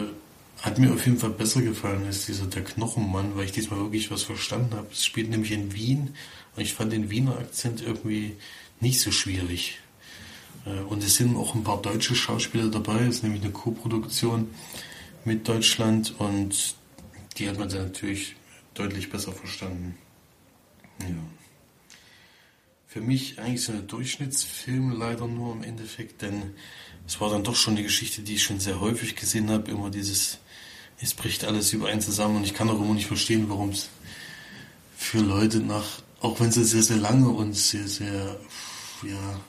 hat 0.64 0.78
mir 0.78 0.94
auf 0.94 1.04
jeden 1.04 1.18
Fall 1.18 1.30
besser 1.30 1.61
gefallen 1.61 2.06
als 2.06 2.25
dieser 2.25 2.47
Der 2.47 2.64
Knochenmann, 2.64 3.37
weil 3.37 3.44
ich 3.44 3.52
diesmal 3.52 3.80
wirklich 3.80 4.11
was 4.11 4.23
verstanden 4.23 4.75
habe. 4.75 4.87
Es 4.90 5.04
spielt 5.04 5.28
nämlich 5.28 5.52
in 5.52 5.75
Wien 5.75 6.14
und 6.56 6.62
ich 6.62 6.73
fand 6.73 6.90
den 6.90 7.11
Wiener 7.11 7.37
Akzent 7.38 7.83
irgendwie 7.83 8.37
nicht 8.80 8.99
so 9.00 9.11
schwierig. 9.11 9.78
Äh, 10.64 10.80
und 10.80 11.04
es 11.04 11.16
sind 11.16 11.37
auch 11.37 11.54
ein 11.54 11.64
paar 11.64 11.83
deutsche 11.83 12.14
Schauspieler 12.14 12.68
dabei. 12.68 13.00
Es 13.00 13.16
ist 13.16 13.23
nämlich 13.25 13.42
eine 13.42 13.52
Co-Produktion 13.52 14.49
mit 15.26 15.47
Deutschland 15.47 16.14
und 16.18 16.75
die 17.37 17.47
hat 17.47 17.59
man 17.59 17.68
dann 17.68 17.85
natürlich 17.85 18.35
deutlich 18.73 19.11
besser 19.11 19.33
verstanden. 19.33 19.99
Ja. 21.00 21.06
Für 22.87 23.02
mich 23.02 23.38
eigentlich 23.38 23.64
so 23.64 23.73
ein 23.73 23.87
Durchschnittsfilm 23.87 24.92
leider 24.92 25.26
nur 25.26 25.52
im 25.52 25.62
Endeffekt, 25.62 26.23
denn 26.23 26.54
es 27.06 27.21
war 27.21 27.28
dann 27.28 27.44
doch 27.44 27.56
schon 27.56 27.76
die 27.76 27.83
Geschichte, 27.83 28.23
die 28.23 28.37
ich 28.37 28.42
schon 28.42 28.61
sehr 28.61 28.80
häufig 28.80 29.14
gesehen 29.14 29.50
habe, 29.50 29.71
immer 29.71 29.90
dieses, 29.90 30.38
es 31.04 31.14
bricht 31.14 31.44
alles 31.44 31.73
über 31.75 31.88
einen 31.88 32.00
zusammen 32.00 32.37
und 32.37 32.44
ich 32.44 32.54
kann 32.54 32.70
auch 32.70 32.80
immer 32.80 32.94
nicht 32.94 33.06
verstehen, 33.06 33.49
warum 33.49 33.70
es 33.70 33.90
für 34.96 35.18
Leute 35.18 35.58
nach, 35.58 35.84
auch 36.20 36.40
wenn 36.40 36.50
sie 36.50 36.64
sehr, 36.64 36.82
sehr 36.82 36.96
lange 36.96 37.28
und 37.28 37.52
sehr, 37.52 37.87
sehr, 37.87 38.38
ja, 39.02 39.40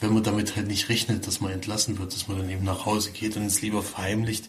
wenn 0.00 0.12
man 0.12 0.24
damit 0.24 0.56
halt 0.56 0.66
nicht 0.66 0.88
rechnet, 0.88 1.28
dass 1.28 1.40
man 1.40 1.52
entlassen 1.52 1.98
wird, 1.98 2.12
dass 2.12 2.26
man 2.26 2.38
dann 2.38 2.50
eben 2.50 2.64
nach 2.64 2.86
Hause 2.86 3.12
geht 3.12 3.36
und 3.36 3.44
es 3.44 3.62
lieber 3.62 3.84
verheimlicht 3.84 4.46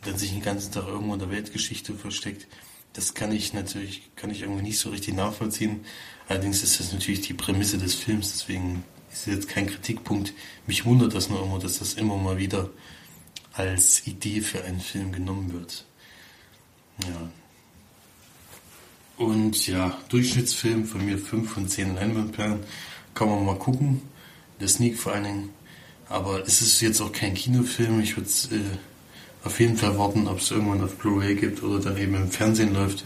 und 0.00 0.10
dann 0.10 0.18
sich 0.18 0.30
den 0.30 0.40
ganzen 0.40 0.72
Tag 0.72 0.88
irgendwo 0.88 1.12
in 1.12 1.20
der 1.20 1.30
Weltgeschichte 1.30 1.92
versteckt. 1.92 2.46
Das 2.94 3.12
kann 3.12 3.30
ich 3.30 3.52
natürlich, 3.52 4.10
kann 4.16 4.30
ich 4.30 4.42
irgendwie 4.42 4.62
nicht 4.62 4.78
so 4.78 4.88
richtig 4.88 5.14
nachvollziehen. 5.14 5.84
Allerdings 6.26 6.62
ist 6.62 6.80
das 6.80 6.92
natürlich 6.92 7.20
die 7.20 7.34
Prämisse 7.34 7.76
des 7.76 7.92
Films, 7.92 8.32
deswegen 8.32 8.82
ist 9.12 9.26
jetzt 9.26 9.48
kein 9.48 9.66
Kritikpunkt. 9.66 10.32
Mich 10.66 10.86
wundert 10.86 11.14
das 11.14 11.28
nur 11.28 11.42
immer, 11.42 11.58
dass 11.58 11.80
das 11.80 11.94
immer 11.94 12.16
mal 12.16 12.38
wieder 12.38 12.70
als 13.56 14.06
Idee 14.06 14.40
für 14.40 14.64
einen 14.64 14.80
Film 14.80 15.12
genommen 15.12 15.52
wird. 15.52 15.84
Ja. 17.02 17.30
Und 19.16 19.66
ja, 19.66 19.96
Durchschnittsfilm 20.08 20.86
von 20.86 21.04
mir 21.04 21.18
5 21.18 21.50
von 21.50 21.68
10 21.68 21.94
Leinwandperlen. 21.94 22.60
Kann 23.14 23.28
man 23.28 23.44
mal 23.44 23.58
gucken. 23.58 24.02
Der 24.60 24.68
Sneak 24.68 24.98
vor 24.98 25.12
allen 25.12 25.24
Dingen. 25.24 25.50
Aber 26.08 26.46
es 26.46 26.60
ist 26.60 26.80
jetzt 26.80 27.00
auch 27.00 27.12
kein 27.12 27.34
Kinofilm. 27.34 28.00
Ich 28.00 28.16
würde 28.16 28.28
äh, 28.50 29.46
auf 29.46 29.60
jeden 29.60 29.76
Fall 29.76 29.96
warten, 29.98 30.26
ob 30.26 30.40
es 30.40 30.50
irgendwann 30.50 30.82
auf 30.82 30.96
Blu-ray 30.96 31.36
gibt 31.36 31.62
oder 31.62 31.78
dann 31.78 31.96
eben 31.96 32.14
im 32.14 32.30
Fernsehen 32.30 32.74
läuft. 32.74 33.04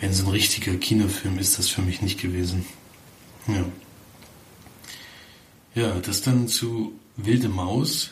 Wenn 0.00 0.10
es 0.10 0.20
ein 0.20 0.28
richtiger 0.28 0.74
Kinofilm 0.74 1.38
ist, 1.38 1.58
das 1.58 1.68
für 1.68 1.82
mich 1.82 2.02
nicht 2.02 2.20
gewesen. 2.20 2.66
Ja. 3.46 3.64
Ja, 5.74 6.00
das 6.00 6.22
dann 6.22 6.48
zu 6.48 6.92
Wilde 7.16 7.48
Maus. 7.48 8.10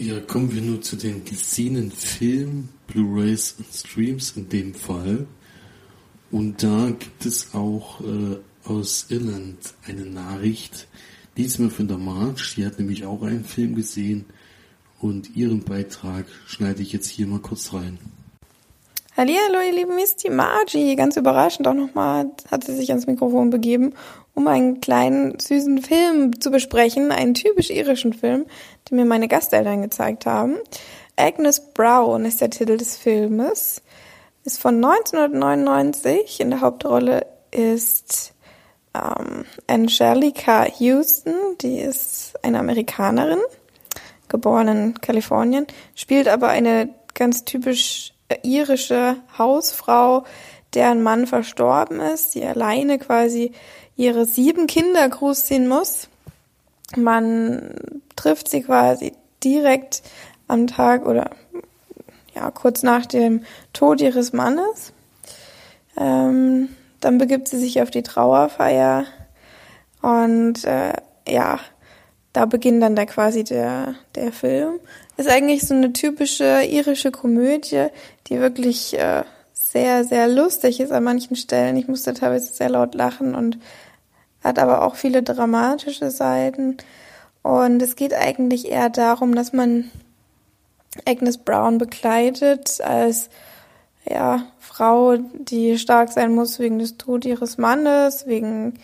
Ja, 0.00 0.20
kommen 0.20 0.54
wir 0.54 0.62
nur 0.62 0.80
zu 0.80 0.94
den 0.94 1.24
gesehenen 1.24 1.90
Filmen, 1.90 2.68
Blu-rays 2.86 3.56
und 3.58 3.66
Streams 3.74 4.30
in 4.36 4.48
dem 4.48 4.72
Fall. 4.72 5.26
Und 6.30 6.62
da 6.62 6.90
gibt 6.90 7.26
es 7.26 7.52
auch 7.52 8.00
äh, 8.02 8.36
aus 8.62 9.06
Irland 9.08 9.58
eine 9.84 10.06
Nachricht, 10.06 10.86
diesmal 11.36 11.70
von 11.70 11.88
der 11.88 11.98
March, 11.98 12.54
die 12.54 12.64
hat 12.64 12.78
nämlich 12.78 13.06
auch 13.06 13.22
einen 13.22 13.44
Film 13.44 13.74
gesehen 13.74 14.26
und 15.00 15.34
ihren 15.34 15.64
Beitrag 15.64 16.26
schneide 16.46 16.80
ich 16.80 16.92
jetzt 16.92 17.08
hier 17.08 17.26
mal 17.26 17.40
kurz 17.40 17.72
rein. 17.72 17.98
Hallo, 19.20 19.58
ihr 19.66 19.72
lieben 19.72 19.96
Misty 19.96 20.30
Margie. 20.30 20.94
Ganz 20.94 21.16
überraschend 21.16 21.66
auch 21.66 21.74
nochmal 21.74 22.30
hat 22.52 22.62
sie 22.62 22.76
sich 22.76 22.90
ans 22.90 23.08
Mikrofon 23.08 23.50
begeben 23.50 23.94
um 24.34 24.46
einen 24.46 24.80
kleinen 24.80 25.40
süßen 25.40 25.82
Film 25.82 26.40
zu 26.40 26.52
besprechen, 26.52 27.10
einen 27.10 27.34
typisch 27.34 27.70
irischen 27.70 28.12
Film, 28.12 28.46
den 28.88 28.96
mir 28.96 29.04
meine 29.04 29.26
Gasteltern 29.26 29.82
gezeigt 29.82 30.24
haben. 30.24 30.58
Agnes 31.16 31.72
Brown 31.74 32.26
ist 32.26 32.40
der 32.40 32.50
Titel 32.50 32.76
des 32.76 32.96
Filmes, 32.96 33.82
ist 34.44 34.62
von 34.62 34.76
1999. 34.76 36.38
In 36.38 36.50
der 36.50 36.60
Hauptrolle 36.60 37.26
ist 37.50 38.34
ähm, 38.94 39.46
Angelica 39.66 40.64
Houston, 40.78 41.34
die 41.60 41.80
ist 41.80 42.34
eine 42.44 42.60
Amerikanerin, 42.60 43.40
geboren 44.28 44.68
in 44.68 45.00
Kalifornien, 45.00 45.66
spielt 45.96 46.28
aber 46.28 46.50
eine 46.50 46.90
ganz 47.14 47.44
typisch 47.44 48.12
irische 48.42 49.16
Hausfrau, 49.36 50.24
deren 50.74 51.02
Mann 51.02 51.26
verstorben 51.26 52.00
ist, 52.00 52.34
die 52.34 52.44
alleine 52.44 52.98
quasi 52.98 53.52
ihre 53.96 54.26
sieben 54.26 54.66
Kinder 54.66 55.08
großziehen 55.08 55.68
muss. 55.68 56.08
Man 56.96 57.74
trifft 58.16 58.48
sie 58.48 58.62
quasi 58.62 59.12
direkt 59.42 60.02
am 60.46 60.66
Tag 60.66 61.06
oder 61.06 61.30
ja 62.34 62.50
kurz 62.50 62.82
nach 62.82 63.06
dem 63.06 63.44
Tod 63.72 64.00
ihres 64.00 64.32
Mannes. 64.32 64.92
Ähm, 65.96 66.68
dann 67.00 67.18
begibt 67.18 67.48
sie 67.48 67.58
sich 67.58 67.80
auf 67.82 67.90
die 67.90 68.02
Trauerfeier 68.02 69.04
und 70.02 70.64
äh, 70.64 70.92
ja, 71.26 71.58
da 72.32 72.46
beginnt 72.46 72.82
dann 72.82 72.96
da 72.96 73.04
quasi 73.04 73.44
der, 73.44 73.94
der 74.14 74.32
Film. 74.32 74.80
Ist 75.18 75.28
eigentlich 75.28 75.66
so 75.66 75.74
eine 75.74 75.92
typische 75.92 76.62
irische 76.62 77.10
Komödie, 77.10 77.88
die 78.28 78.38
wirklich 78.38 78.96
äh, 78.96 79.24
sehr, 79.52 80.04
sehr 80.04 80.28
lustig 80.28 80.78
ist 80.78 80.92
an 80.92 81.02
manchen 81.02 81.34
Stellen. 81.34 81.76
Ich 81.76 81.88
musste 81.88 82.14
teilweise 82.14 82.52
sehr 82.52 82.70
laut 82.70 82.94
lachen 82.94 83.34
und 83.34 83.58
hat 84.44 84.60
aber 84.60 84.84
auch 84.84 84.94
viele 84.94 85.24
dramatische 85.24 86.12
Seiten. 86.12 86.76
Und 87.42 87.82
es 87.82 87.96
geht 87.96 88.14
eigentlich 88.14 88.70
eher 88.70 88.90
darum, 88.90 89.34
dass 89.34 89.52
man 89.52 89.90
Agnes 91.04 91.38
Brown 91.38 91.78
begleitet 91.78 92.80
als 92.80 93.28
ja, 94.08 94.46
Frau, 94.60 95.16
die 95.16 95.78
stark 95.78 96.12
sein 96.12 96.32
muss 96.32 96.60
wegen 96.60 96.78
des 96.78 96.96
Todes 96.96 97.28
ihres 97.28 97.58
Mannes, 97.58 98.28
wegen, 98.28 98.74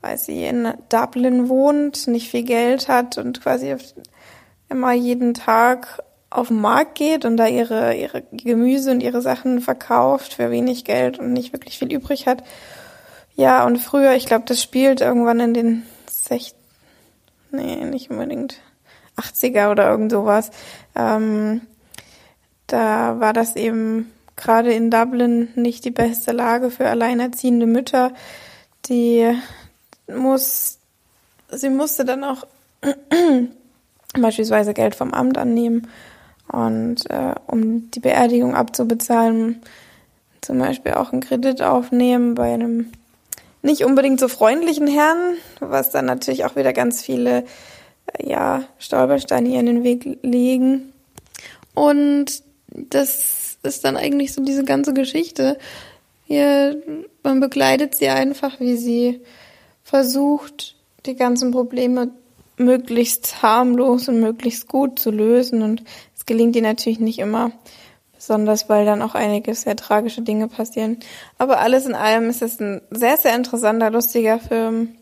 weil 0.00 0.18
sie 0.18 0.46
in 0.46 0.74
Dublin 0.88 1.48
wohnt, 1.48 2.08
nicht 2.08 2.28
viel 2.28 2.42
Geld 2.42 2.88
hat 2.88 3.18
und 3.18 3.40
quasi 3.40 3.76
immer 4.68 4.92
jeden 4.92 5.34
Tag 5.34 6.02
auf 6.30 6.48
den 6.48 6.60
Markt 6.60 6.96
geht 6.96 7.24
und 7.24 7.36
da 7.36 7.46
ihre, 7.46 7.94
ihre 7.94 8.22
Gemüse 8.32 8.90
und 8.90 9.02
ihre 9.02 9.22
Sachen 9.22 9.60
verkauft 9.60 10.34
für 10.34 10.50
wenig 10.50 10.84
Geld 10.84 11.18
und 11.18 11.32
nicht 11.32 11.52
wirklich 11.52 11.78
viel 11.78 11.92
übrig 11.92 12.26
hat 12.26 12.42
ja, 13.36 13.66
und 13.66 13.78
früher, 13.78 14.14
ich 14.14 14.24
glaube, 14.24 14.44
das 14.46 14.62
spielt 14.62 15.02
irgendwann 15.02 15.40
in 15.40 15.54
den 15.54 15.86
60, 16.10 16.54
nee, 17.50 17.84
nicht 17.84 18.10
unbedingt 18.10 18.60
80er 19.16 19.70
oder 19.70 19.90
irgend 19.90 20.10
sowas. 20.10 20.50
Ähm, 20.94 21.60
da 22.66 23.20
war 23.20 23.34
das 23.34 23.54
eben 23.54 24.10
gerade 24.36 24.72
in 24.72 24.90
Dublin 24.90 25.50
nicht 25.54 25.84
die 25.84 25.90
beste 25.90 26.32
Lage 26.32 26.70
für 26.70 26.88
alleinerziehende 26.88 27.66
Mütter. 27.66 28.12
Die 28.86 29.30
muss, 30.08 30.78
sie 31.50 31.70
musste 31.70 32.06
dann 32.06 32.24
auch 32.24 32.46
beispielsweise 34.12 34.74
Geld 34.74 34.94
vom 34.94 35.12
Amt 35.12 35.38
annehmen 35.38 35.88
und 36.48 37.10
äh, 37.10 37.34
um 37.46 37.90
die 37.90 38.00
Beerdigung 38.00 38.54
abzubezahlen, 38.54 39.62
zum 40.40 40.58
Beispiel 40.58 40.92
auch 40.94 41.12
einen 41.12 41.22
Kredit 41.22 41.62
aufnehmen 41.62 42.34
bei 42.34 42.52
einem 42.54 42.92
nicht 43.62 43.84
unbedingt 43.84 44.20
so 44.20 44.28
freundlichen 44.28 44.86
Herren, 44.86 45.36
was 45.60 45.90
dann 45.90 46.06
natürlich 46.06 46.44
auch 46.44 46.54
wieder 46.54 46.72
ganz 46.72 47.02
viele 47.02 47.44
ja, 48.22 48.62
Stolpersteine 48.78 49.48
ihr 49.48 49.60
in 49.60 49.66
den 49.66 49.84
Weg 49.84 50.18
legen. 50.22 50.92
Und 51.74 52.42
das 52.70 53.58
ist 53.62 53.84
dann 53.84 53.96
eigentlich 53.96 54.32
so 54.32 54.42
diese 54.42 54.64
ganze 54.64 54.94
Geschichte. 54.94 55.58
Hier, 56.26 56.80
man 57.22 57.40
begleitet 57.40 57.96
sie 57.96 58.08
einfach, 58.08 58.60
wie 58.60 58.76
sie 58.76 59.20
versucht, 59.82 60.76
die 61.04 61.16
ganzen 61.16 61.50
Probleme 61.50 62.10
möglichst 62.56 63.42
harmlos 63.42 64.08
und 64.08 64.20
möglichst 64.20 64.68
gut 64.68 64.98
zu 64.98 65.10
lösen. 65.10 65.62
Und 65.62 65.84
es 66.16 66.26
gelingt 66.26 66.56
ihr 66.56 66.62
natürlich 66.62 67.00
nicht 67.00 67.18
immer, 67.18 67.52
besonders 68.14 68.68
weil 68.68 68.84
dann 68.84 69.02
auch 69.02 69.14
einige 69.14 69.54
sehr 69.54 69.76
tragische 69.76 70.22
Dinge 70.22 70.48
passieren. 70.48 70.98
Aber 71.38 71.60
alles 71.60 71.86
in 71.86 71.94
allem 71.94 72.28
ist 72.28 72.42
es 72.42 72.60
ein 72.60 72.80
sehr, 72.90 73.16
sehr 73.16 73.34
interessanter, 73.34 73.90
lustiger 73.90 74.38
Film. 74.38 74.96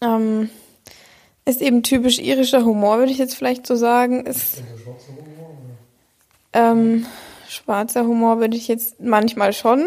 Ähm, 0.00 0.50
ist 1.44 1.62
eben 1.62 1.82
typisch 1.82 2.18
irischer 2.18 2.64
Humor, 2.64 2.98
würde 2.98 3.12
ich 3.12 3.18
jetzt 3.18 3.34
vielleicht 3.34 3.66
so 3.66 3.74
sagen. 3.74 4.26
Ist, 4.26 4.62
ähm, 6.52 7.06
schwarzer 7.48 8.04
Humor 8.04 8.40
würde 8.40 8.56
ich 8.56 8.68
jetzt 8.68 9.00
manchmal 9.00 9.52
schon, 9.52 9.86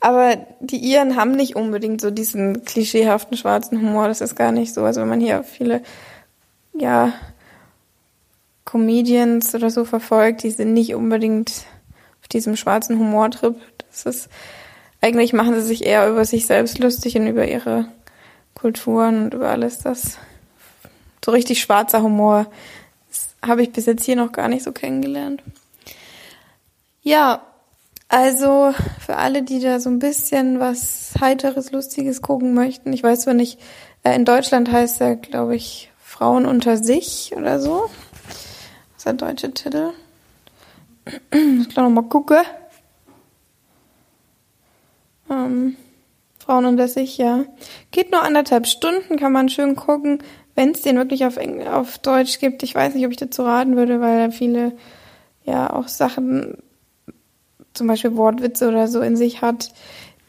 aber 0.00 0.36
die 0.60 0.78
Iren 0.78 1.16
haben 1.16 1.32
nicht 1.32 1.56
unbedingt 1.56 2.00
so 2.00 2.10
diesen 2.10 2.64
klischeehaften 2.64 3.36
schwarzen 3.36 3.80
Humor, 3.80 4.08
das 4.08 4.20
ist 4.20 4.36
gar 4.36 4.52
nicht 4.52 4.72
so. 4.74 4.84
Also 4.84 5.00
wenn 5.00 5.08
man 5.08 5.20
hier 5.20 5.44
viele, 5.44 5.82
ja, 6.72 7.12
Comedians 8.64 9.54
oder 9.54 9.70
so 9.70 9.84
verfolgt, 9.84 10.42
die 10.42 10.50
sind 10.50 10.72
nicht 10.72 10.94
unbedingt 10.94 11.64
auf 12.20 12.28
diesem 12.28 12.56
schwarzen 12.56 12.98
Humortrip. 12.98 13.56
Das 13.90 14.06
ist, 14.06 14.28
eigentlich 15.00 15.32
machen 15.32 15.54
sie 15.54 15.62
sich 15.62 15.84
eher 15.84 16.10
über 16.10 16.24
sich 16.24 16.46
selbst 16.46 16.78
lustig 16.78 17.16
und 17.16 17.26
über 17.26 17.46
ihre 17.46 17.86
Kulturen 18.54 19.24
und 19.24 19.34
über 19.34 19.50
alles 19.50 19.78
das. 19.78 20.18
So 21.24 21.30
richtig 21.30 21.60
schwarzer 21.60 22.02
Humor, 22.02 22.46
habe 23.46 23.62
ich 23.62 23.72
bis 23.72 23.86
jetzt 23.86 24.04
hier 24.04 24.16
noch 24.16 24.32
gar 24.32 24.48
nicht 24.48 24.64
so 24.64 24.72
kennengelernt. 24.72 25.42
Ja, 27.04 27.42
also 28.08 28.72
für 28.98 29.16
alle, 29.16 29.42
die 29.42 29.60
da 29.60 29.78
so 29.78 29.90
ein 29.90 29.98
bisschen 29.98 30.58
was 30.58 31.12
Heiteres, 31.20 31.70
Lustiges 31.70 32.22
gucken 32.22 32.54
möchten, 32.54 32.94
ich 32.94 33.02
weiß 33.02 33.20
zwar 33.20 33.34
nicht, 33.34 33.60
äh, 34.04 34.16
in 34.16 34.24
Deutschland 34.24 34.72
heißt 34.72 35.02
er, 35.02 35.16
glaube 35.16 35.54
ich, 35.54 35.90
Frauen 35.98 36.46
unter 36.46 36.78
sich 36.78 37.34
oder 37.36 37.60
so. 37.60 37.90
Das 38.24 38.96
ist 38.96 39.06
der 39.06 39.12
deutsche 39.12 39.52
Titel. 39.52 39.90
Ich 41.30 41.74
kann 41.74 41.84
noch 41.84 42.02
mal 42.02 42.08
gucken. 42.08 42.38
Ähm, 45.28 45.76
Frauen 46.38 46.64
unter 46.64 46.88
sich, 46.88 47.18
ja. 47.18 47.44
Geht 47.90 48.12
nur 48.12 48.22
anderthalb 48.22 48.66
Stunden, 48.66 49.18
kann 49.18 49.32
man 49.32 49.50
schön 49.50 49.76
gucken. 49.76 50.22
Wenn 50.54 50.70
es 50.70 50.80
den 50.80 50.96
wirklich 50.96 51.26
auf, 51.26 51.36
Engl 51.36 51.68
auf 51.68 51.98
Deutsch 51.98 52.38
gibt, 52.38 52.62
ich 52.62 52.74
weiß 52.74 52.94
nicht, 52.94 53.04
ob 53.04 53.10
ich 53.10 53.18
dazu 53.18 53.42
raten 53.42 53.76
würde, 53.76 54.00
weil 54.00 54.18
er 54.18 54.32
viele 54.32 54.72
ja 55.44 55.70
auch 55.70 55.88
Sachen 55.88 56.56
zum 57.74 57.86
Beispiel 57.86 58.16
Wortwitze 58.16 58.68
oder 58.68 58.88
so 58.88 59.00
in 59.00 59.16
sich 59.16 59.42
hat, 59.42 59.72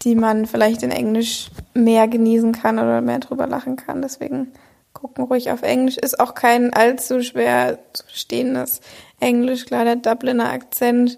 die 0.04 0.16
man 0.16 0.46
vielleicht 0.46 0.84
in 0.84 0.92
Englisch 0.92 1.50
mehr 1.74 2.08
genießen 2.08 2.52
kann 2.52 2.78
oder 2.78 3.02
mehr 3.02 3.20
drüber 3.20 3.48
lachen 3.48 3.76
kann. 3.76 4.02
Deswegen 4.02 4.52
gucken 4.94 5.26
ruhig 5.26 5.52
auf 5.52 5.62
Englisch. 5.62 5.98
Ist 5.98 6.20
auch 6.20 6.34
kein 6.34 6.74
allzu 6.74 7.22
schwer 7.22 7.80
zu 7.94 8.04
verstehendes 8.04 8.82
Englisch. 9.20 9.66
Klar, 9.66 9.86
der 9.86 9.96
Dubliner 9.96 10.52
Akzent, 10.52 11.18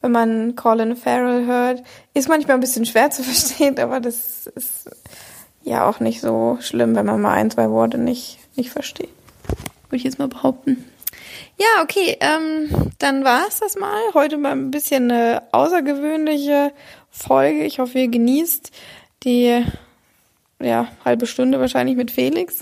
wenn 0.00 0.12
man 0.12 0.56
Colin 0.56 0.96
Farrell 0.96 1.46
hört, 1.46 1.82
ist 2.14 2.28
manchmal 2.28 2.56
ein 2.56 2.60
bisschen 2.60 2.86
schwer 2.86 3.10
zu 3.10 3.22
verstehen, 3.22 3.78
aber 3.78 4.00
das 4.00 4.46
ist 4.46 4.90
ja 5.62 5.88
auch 5.88 6.00
nicht 6.00 6.20
so 6.20 6.58
schlimm, 6.60 6.94
wenn 6.96 7.06
man 7.06 7.20
mal 7.20 7.34
ein, 7.34 7.50
zwei 7.50 7.70
Worte 7.70 7.98
nicht, 7.98 8.38
nicht 8.56 8.70
versteht. 8.70 9.10
Würde 9.88 9.96
ich 9.96 10.04
jetzt 10.04 10.18
mal 10.18 10.28
behaupten. 10.28 10.84
Ja, 11.58 11.82
okay, 11.82 12.16
ähm, 12.20 12.90
dann 12.98 13.24
war's 13.24 13.60
das 13.60 13.76
mal. 13.76 14.00
Heute 14.14 14.36
mal 14.36 14.52
ein 14.52 14.70
bisschen 14.70 15.10
eine 15.10 15.42
außergewöhnliche 15.52 16.72
Folge. 17.10 17.64
Ich 17.64 17.78
hoffe, 17.78 17.98
ihr 18.00 18.08
genießt 18.08 18.70
die 19.24 19.64
ja, 20.60 20.88
halbe 21.04 21.26
Stunde 21.26 21.60
wahrscheinlich 21.60 21.96
mit 21.96 22.10
Felix. 22.10 22.60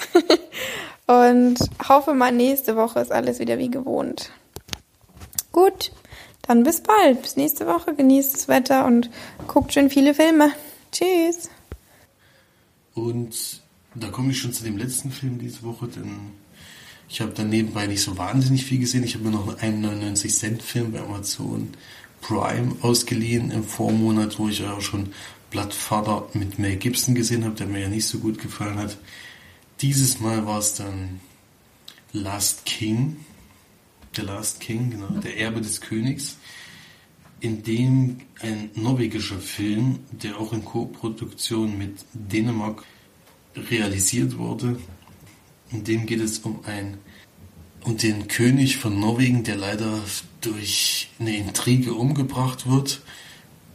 Und 1.06 1.58
hoffe 1.88 2.14
mal, 2.14 2.32
nächste 2.32 2.76
Woche 2.76 3.00
ist 3.00 3.10
alles 3.10 3.38
wieder 3.40 3.58
wie 3.58 3.70
gewohnt. 3.70 4.30
Gut, 5.50 5.90
dann 6.42 6.62
bis 6.62 6.82
bald. 6.82 7.22
Bis 7.22 7.36
nächste 7.36 7.66
Woche. 7.66 7.94
Genießt 7.94 8.32
das 8.32 8.46
Wetter 8.46 8.86
und 8.86 9.10
guckt 9.48 9.72
schön 9.72 9.90
viele 9.90 10.14
Filme. 10.14 10.52
Tschüss. 10.92 11.50
Und 12.94 13.60
da 13.94 14.08
komme 14.08 14.30
ich 14.30 14.38
schon 14.38 14.52
zu 14.52 14.62
dem 14.62 14.76
letzten 14.76 15.10
Film 15.10 15.38
diese 15.40 15.64
Woche, 15.64 15.88
denn 15.88 16.32
ich 17.10 17.20
habe 17.20 17.32
dann 17.32 17.48
nebenbei 17.48 17.88
nicht 17.88 18.02
so 18.02 18.16
wahnsinnig 18.16 18.64
viel 18.64 18.78
gesehen. 18.78 19.02
Ich 19.02 19.14
habe 19.14 19.24
mir 19.24 19.32
noch 19.32 19.58
einen 19.58 19.80
99 19.80 20.32
Cent 20.32 20.62
Film 20.62 20.92
bei 20.92 21.00
Amazon 21.00 21.70
Prime 22.20 22.76
ausgeliehen 22.82 23.50
im 23.50 23.64
Vormonat, 23.64 24.38
wo 24.38 24.48
ich 24.48 24.64
auch 24.64 24.80
schon 24.80 25.12
Blattvater 25.50 26.28
mit 26.34 26.60
Mel 26.60 26.76
Gibson 26.76 27.16
gesehen 27.16 27.44
habe, 27.44 27.56
der 27.56 27.66
mir 27.66 27.80
ja 27.80 27.88
nicht 27.88 28.06
so 28.06 28.18
gut 28.18 28.38
gefallen 28.38 28.78
hat. 28.78 28.96
Dieses 29.80 30.20
Mal 30.20 30.46
war 30.46 30.60
es 30.60 30.74
dann 30.74 31.20
Last 32.12 32.64
King, 32.64 33.16
The 34.14 34.22
Last 34.22 34.60
King, 34.60 34.90
genau, 34.90 35.20
der 35.20 35.36
Erbe 35.36 35.60
des 35.60 35.80
Königs, 35.80 36.36
in 37.40 37.64
dem 37.64 38.18
ein 38.40 38.70
norwegischer 38.74 39.40
Film, 39.40 40.00
der 40.10 40.38
auch 40.38 40.52
in 40.52 40.64
Co-Produktion 40.64 41.76
mit 41.76 42.04
Dänemark 42.12 42.84
realisiert 43.56 44.38
wurde, 44.38 44.78
in 45.72 45.84
dem 45.84 46.06
geht 46.06 46.20
es 46.20 46.38
um 46.40 46.60
ein 46.64 46.98
um 47.82 47.96
den 47.96 48.28
König 48.28 48.76
von 48.76 48.98
Norwegen, 49.00 49.42
der 49.44 49.56
leider 49.56 50.00
durch 50.40 51.08
eine 51.18 51.36
Intrige 51.36 51.94
umgebracht 51.94 52.68
wird. 52.68 53.00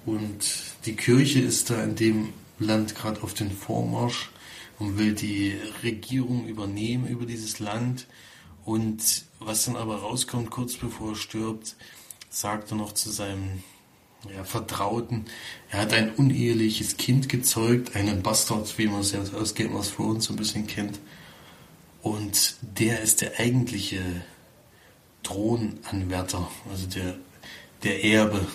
Und 0.05 0.45
die 0.85 0.95
Kirche 0.95 1.39
ist 1.39 1.69
da 1.69 1.83
in 1.83 1.95
dem 1.95 2.29
Land 2.59 2.95
gerade 2.95 3.23
auf 3.23 3.33
den 3.33 3.51
Vormarsch 3.51 4.29
und 4.77 4.97
will 4.97 5.13
die 5.13 5.55
Regierung 5.83 6.47
übernehmen 6.47 7.07
über 7.07 7.25
dieses 7.25 7.59
Land. 7.59 8.07
Und 8.63 9.25
was 9.39 9.65
dann 9.65 9.75
aber 9.75 9.97
rauskommt, 9.97 10.51
kurz 10.51 10.75
bevor 10.75 11.11
er 11.11 11.15
stirbt, 11.15 11.75
sagt 12.29 12.71
er 12.71 12.77
noch 12.77 12.93
zu 12.93 13.09
seinem 13.09 13.63
ja, 14.33 14.43
Vertrauten, 14.43 15.25
er 15.69 15.81
hat 15.81 15.93
ein 15.93 16.11
uneheliches 16.13 16.97
Kind 16.97 17.29
gezeugt, 17.29 17.95
einen 17.95 18.21
Bastard, 18.23 18.77
wie 18.77 18.87
man 18.87 19.01
es 19.01 19.11
ja 19.11 19.21
aus 19.21 19.53
Game 19.53 19.75
of 19.75 19.91
Thrones 19.95 20.25
so 20.25 20.33
ein 20.33 20.37
bisschen 20.37 20.67
kennt. 20.67 20.99
Und 22.05 22.57
der 22.61 23.01
ist 23.01 23.21
der 23.21 23.39
eigentliche 23.39 23.99
Thronanwärter, 25.23 26.47
also 26.69 26.85
der, 26.85 27.15
der 27.81 28.03
Erbe 28.03 28.45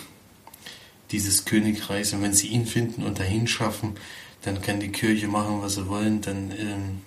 dieses 1.11 1.43
Königreichs. 1.43 2.13
Und 2.13 2.21
wenn 2.21 2.33
sie 2.33 2.47
ihn 2.47 2.65
finden 2.65 3.03
und 3.03 3.19
dahin 3.19 3.47
schaffen, 3.47 3.97
dann 4.43 4.61
kann 4.61 4.79
die 4.79 4.93
Kirche 4.93 5.27
machen, 5.27 5.61
was 5.61 5.75
sie 5.75 5.89
wollen, 5.89 6.21
dann 6.21 6.53
ähm, 6.57 7.01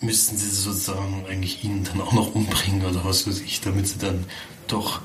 müssten 0.00 0.36
sie 0.36 0.50
sozusagen 0.50 1.24
eigentlich 1.28 1.62
ihn 1.62 1.84
dann 1.84 2.00
auch 2.00 2.12
noch 2.12 2.34
umbringen 2.34 2.84
oder 2.84 3.04
was 3.04 3.28
weiß 3.28 3.42
ich, 3.42 3.60
damit 3.60 3.86
sie 3.86 3.98
dann 3.98 4.24
doch 4.66 5.02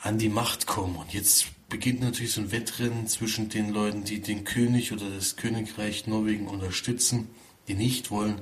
an 0.00 0.16
die 0.16 0.30
Macht 0.30 0.66
kommen. 0.66 0.96
Und 0.96 1.12
jetzt 1.12 1.48
beginnt 1.68 2.00
natürlich 2.00 2.32
so 2.32 2.40
ein 2.40 2.52
Wettrennen 2.52 3.06
zwischen 3.06 3.50
den 3.50 3.68
Leuten, 3.68 4.04
die 4.04 4.22
den 4.22 4.44
König 4.44 4.92
oder 4.92 5.10
das 5.10 5.36
Königreich 5.36 6.06
Norwegen 6.06 6.48
unterstützen, 6.48 7.28
die 7.68 7.74
nicht 7.74 8.10
wollen, 8.10 8.40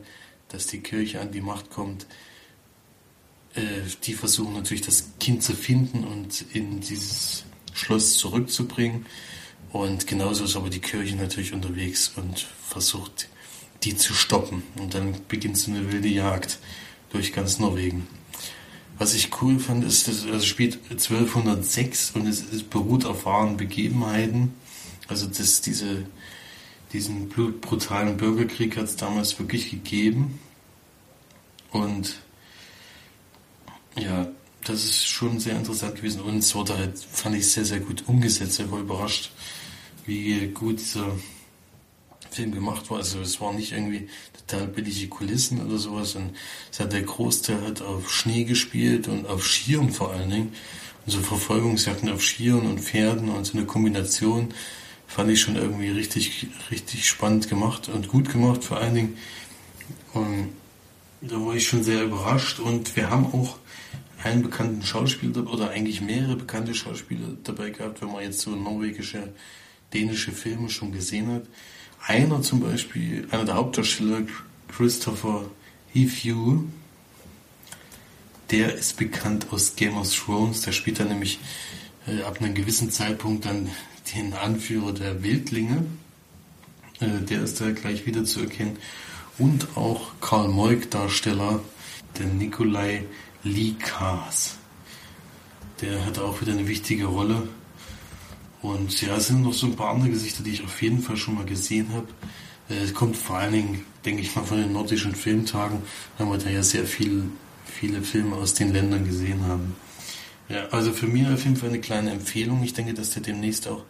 dass 0.49 0.67
die 0.67 0.81
Kirche 0.81 1.21
an 1.21 1.33
die 1.33 1.41
Macht 1.41 1.71
kommt, 1.71 2.07
äh, 3.55 3.61
die 4.05 4.15
versuchen 4.15 4.55
natürlich 4.55 4.83
das 4.83 5.11
Kind 5.19 5.43
zu 5.43 5.55
finden 5.55 6.05
und 6.05 6.45
in 6.53 6.81
dieses 6.81 7.45
Schloss 7.73 8.19
zurückzubringen. 8.19 9.07
Und 9.73 10.07
genauso 10.07 10.45
ist 10.45 10.57
aber 10.57 10.71
die 10.71 10.81
Kirche 10.81 11.17
natürlich 11.17 11.53
unterwegs 11.53 12.13
und 12.17 12.47
versucht, 12.67 13.29
die 13.83 13.97
zu 13.97 14.15
stoppen. 14.15 14.63
Und 14.79 14.95
dann 14.95 15.15
beginnt 15.29 15.59
so 15.59 15.71
eine 15.71 15.93
wilde 15.93 16.09
Jagd 16.09 16.59
durch 17.11 17.33
ganz 17.33 17.59
Norwegen. 17.59 18.07
Was 18.99 19.15
ich 19.15 19.31
cool 19.43 19.59
fand, 19.59 19.85
ist, 19.85 20.09
es 20.09 20.47
spielt 20.47 20.79
1206 20.91 22.13
und 22.13 22.27
es, 22.27 22.45
es 22.51 22.63
beruht 22.63 23.05
auf 23.05 23.27
wahren 23.27 23.57
Begebenheiten. 23.57 24.55
Also 25.09 25.27
dass 25.27 25.61
diese 25.61 26.07
diesen 26.93 27.29
brutalen 27.29 28.17
Bürgerkrieg 28.17 28.77
hat 28.77 28.85
es 28.85 28.97
damals 28.97 29.39
wirklich 29.39 29.71
gegeben. 29.71 30.39
Und 31.71 32.17
ja, 33.99 34.29
das 34.65 34.85
ist 34.85 35.07
schon 35.07 35.41
sehr 35.41 35.57
interessant 35.57 35.97
gewesen. 35.97 36.21
Und 36.21 36.39
es 36.39 36.55
wurde 36.55 36.77
halt, 36.77 36.99
fand 36.99 37.37
ich, 37.37 37.51
sehr, 37.51 37.65
sehr 37.65 37.81
gut 37.81 38.05
umgesetzt. 38.07 38.61
Ich 38.61 38.71
war 38.71 38.81
überrascht, 38.81 39.31
wie 40.07 40.49
gut 40.49 40.81
dieser 40.81 41.11
Film 42.31 42.53
gemacht 42.53 42.91
war. 42.91 42.99
Also 42.99 43.21
es 43.21 43.41
waren 43.41 43.57
nicht 43.57 43.73
irgendwie 43.73 44.09
total 44.47 44.69
billige 44.69 45.09
Kulissen 45.09 45.65
oder 45.65 45.79
sowas. 45.79 46.15
Und 46.15 46.37
es 46.71 46.81
hat 46.81 46.93
der 46.93 47.03
Großteil 47.03 47.63
halt 47.63 47.83
auf 47.83 48.13
Schnee 48.13 48.45
gespielt 48.45 49.09
und 49.09 49.27
auf 49.27 49.45
Skiern 49.47 49.91
vor 49.91 50.13
allen 50.13 50.31
Dingen. 50.31 50.53
Und 51.05 51.13
so 51.13 51.21
Verfolgungsjagden 51.21 52.11
auf 52.11 52.23
Skiern 52.23 52.67
und 52.67 52.81
Pferden 52.81 53.29
und 53.29 53.45
so 53.45 53.57
eine 53.57 53.67
Kombination 53.67 54.53
fand 55.07 55.31
ich 55.31 55.41
schon 55.41 55.57
irgendwie 55.57 55.91
richtig, 55.91 56.49
richtig 56.71 57.09
spannend 57.09 57.49
gemacht 57.49 57.89
und 57.89 58.09
gut 58.09 58.31
gemacht 58.31 58.65
vor 58.65 58.79
allen 58.79 58.95
Dingen. 58.95 59.19
Und 60.13 60.51
Da 61.23 61.37
war 61.45 61.55
ich 61.55 61.67
schon 61.67 61.83
sehr 61.83 62.05
überrascht 62.05 62.61
und 62.61 62.95
wir 62.95 63.11
haben 63.11 63.27
auch 63.27 63.57
einen 64.23 64.43
bekannten 64.43 64.83
Schauspieler 64.83 65.51
oder 65.51 65.71
eigentlich 65.71 66.01
mehrere 66.01 66.37
bekannte 66.37 66.75
Schauspieler 66.75 67.37
dabei 67.43 67.71
gehabt, 67.71 68.03
wenn 68.03 68.13
man 68.13 68.23
jetzt 68.23 68.41
so 68.41 68.51
norwegische, 68.51 69.33
dänische 69.95 70.33
Filme 70.33 70.69
schon 70.69 70.93
gesehen 70.93 71.33
hat. 71.33 71.43
Einer 72.07 72.43
zum 72.43 72.61
Beispiel, 72.61 73.27
einer 73.31 73.45
der 73.45 73.55
Hauptdarsteller, 73.55 74.23
Christopher 74.69 75.47
Heathew, 75.93 76.65
der 78.51 78.75
ist 78.75 78.97
bekannt 78.97 79.47
aus 79.51 79.75
Game 79.75 79.97
of 79.97 80.15
Thrones. 80.15 80.63
Der 80.63 80.73
spielt 80.73 81.01
dann 81.01 81.09
nämlich 81.09 81.39
äh, 82.07 82.23
ab 82.23 82.41
einem 82.41 82.55
gewissen 82.55 82.91
Zeitpunkt 82.91 83.45
dann 83.47 83.71
den 84.15 84.35
Anführer 84.35 84.93
der 84.93 85.23
Wildlinge. 85.23 85.85
Äh, 87.01 87.25
der 87.29 87.43
ist 87.43 87.61
da 87.61 87.71
gleich 87.71 88.07
wieder 88.07 88.25
zu 88.25 88.41
erkennen. 88.41 88.79
Und 89.39 89.77
auch 89.77 90.13
Karl 90.21 90.49
Moik 90.49 90.91
Darsteller, 90.91 91.61
der 92.19 92.27
Nikolai 92.27 93.05
Likas. 93.43 94.57
Der 95.81 96.07
hat 96.07 96.19
auch 96.19 96.41
wieder 96.41 96.53
eine 96.53 96.67
wichtige 96.67 97.07
Rolle. 97.07 97.49
Und 98.63 99.01
ja, 99.03 99.17
es 99.17 99.29
sind 99.29 99.43
noch 99.43 99.53
so 99.53 99.67
ein 99.67 99.77
paar 99.77 99.95
andere 99.95 100.11
Gesichter, 100.11 100.43
die 100.43 100.53
ich 100.53 100.65
auf 100.65 100.81
jeden 100.81 101.03
Fall 101.03 101.17
schon 101.17 101.35
mal 101.35 101.45
gesehen 101.45 101.93
habe. 101.93 102.09
Äh, 102.71 102.85
es 102.85 102.95
kommt 102.95 103.17
vor 103.17 103.37
allen 103.37 103.53
Dingen, 103.53 103.85
denke 104.05 104.23
ich 104.23 104.35
mal, 104.35 104.45
von 104.45 104.59
den 104.59 104.73
nordischen 104.73 105.15
Filmtagen, 105.15 105.83
weil 106.19 106.27
wir 106.29 106.39
da 106.39 106.51
ja 106.51 106.63
sehr 106.63 106.85
viel, 106.85 107.25
viele 107.65 108.03
Filme 108.03 108.37
aus 108.37 108.55
den 108.55 108.73
Ländern 108.73 109.05
gesehen 109.05 109.45
haben. 109.45 109.77
Ja, 110.49 110.69
also 110.69 110.93
für 110.93 111.07
mich 111.07 111.27
auf 111.27 111.43
jeden 111.43 111.57
Fall 111.57 111.71
eine 111.71 111.81
kleine 111.81 112.11
Empfehlung. 112.13 112.63
Ich 112.63 112.73
denke, 112.73 112.95
dass 112.95 113.11
der 113.11 113.23
demnächst 113.23 113.67
auch 113.67 113.85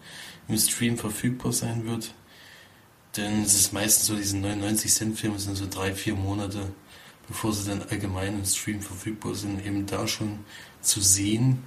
im 0.49 0.57
Stream 0.57 0.97
verfügbar 0.97 1.53
sein 1.53 1.87
wird. 1.87 2.15
Denn 3.17 3.43
es 3.43 3.55
ist 3.55 3.73
meistens 3.73 4.07
so, 4.07 4.15
diese 4.15 4.37
99 4.37 4.93
Cent 4.93 5.19
Filme 5.19 5.39
sind 5.39 5.57
so 5.57 5.67
drei, 5.69 5.95
vier 5.95 6.15
Monate, 6.15 6.71
bevor 7.29 7.53
sie 7.53 7.69
dann 7.69 7.83
allgemein 7.83 8.39
im 8.39 8.45
Stream 8.45 8.81
verfügbar 8.81 9.35
sind, 9.35 9.65
eben 9.65 9.87
da 9.87 10.07
schon 10.07 10.41
zu 10.81 11.01
sehen. 11.01 11.63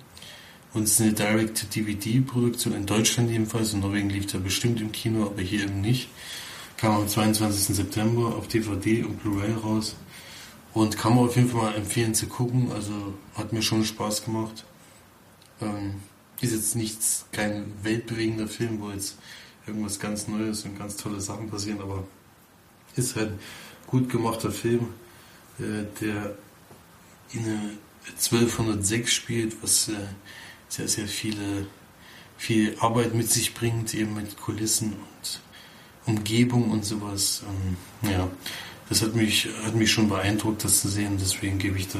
Und 0.73 0.83
es 0.83 0.91
ist 0.91 1.01
eine 1.01 1.13
Direct-to-DVD-Produktion 1.13 2.73
in 2.73 2.85
Deutschland 2.85 3.31
jedenfalls. 3.31 3.73
In 3.73 3.79
Norwegen 3.79 4.09
lief 4.09 4.31
er 4.33 4.39
bestimmt 4.39 4.79
im 4.81 4.91
Kino, 4.91 5.25
aber 5.25 5.41
hier 5.41 5.63
eben 5.63 5.81
nicht. 5.81 6.09
Kam 6.77 6.95
am 6.95 7.07
22. 7.07 7.75
September 7.75 8.35
auf 8.35 8.47
DVD 8.47 9.03
und 9.03 9.21
Blu-ray 9.21 9.53
raus. 9.53 9.95
Und 10.73 10.97
kann 10.97 11.15
man 11.15 11.25
auf 11.25 11.35
jeden 11.35 11.49
Fall 11.49 11.61
mal 11.63 11.75
empfehlen 11.75 12.13
zu 12.13 12.27
gucken. 12.27 12.71
Also 12.71 12.93
hat 13.33 13.51
mir 13.51 13.63
schon 13.63 13.83
Spaß 13.83 14.23
gemacht. 14.23 14.65
Ähm, 15.61 15.95
ist 16.41 16.53
jetzt 16.53 16.75
nichts, 16.75 17.25
kein 17.31 17.73
weltbewegender 17.83 18.47
Film, 18.47 18.79
wo 18.79 18.91
jetzt 18.91 19.17
irgendwas 19.67 19.99
ganz 19.99 20.27
Neues 20.27 20.63
und 20.63 20.77
ganz 20.77 20.95
tolle 20.95 21.19
Sachen 21.19 21.49
passieren, 21.49 21.81
aber 21.81 22.05
ist 22.95 23.15
halt 23.15 23.31
ein 23.31 23.39
gut 23.87 24.09
gemachter 24.09 24.51
Film, 24.51 24.87
äh, 25.59 25.83
der 26.01 26.35
in 27.31 27.77
1206 28.07 29.13
spielt, 29.13 29.61
was 29.61 29.89
äh, 29.89 29.93
sehr, 30.69 30.87
sehr 30.87 31.07
viele, 31.07 31.67
viel 32.37 32.75
Arbeit 32.79 33.13
mit 33.13 33.29
sich 33.29 33.53
bringt, 33.53 33.93
eben 33.93 34.15
mit 34.15 34.37
Kulissen 34.39 34.93
und 34.93 35.41
Umgebung 36.05 36.71
und 36.71 36.85
sowas. 36.85 37.43
Ähm, 38.03 38.09
ja, 38.09 38.29
das 38.87 39.01
hat 39.01 39.15
mich, 39.15 39.49
hat 39.63 39.75
mich 39.75 39.91
schon 39.91 40.09
beeindruckt, 40.09 40.63
das 40.63 40.81
zu 40.81 40.87
sehen, 40.87 41.17
deswegen 41.19 41.59
gebe 41.59 41.77
ich 41.77 41.89
da 41.89 41.99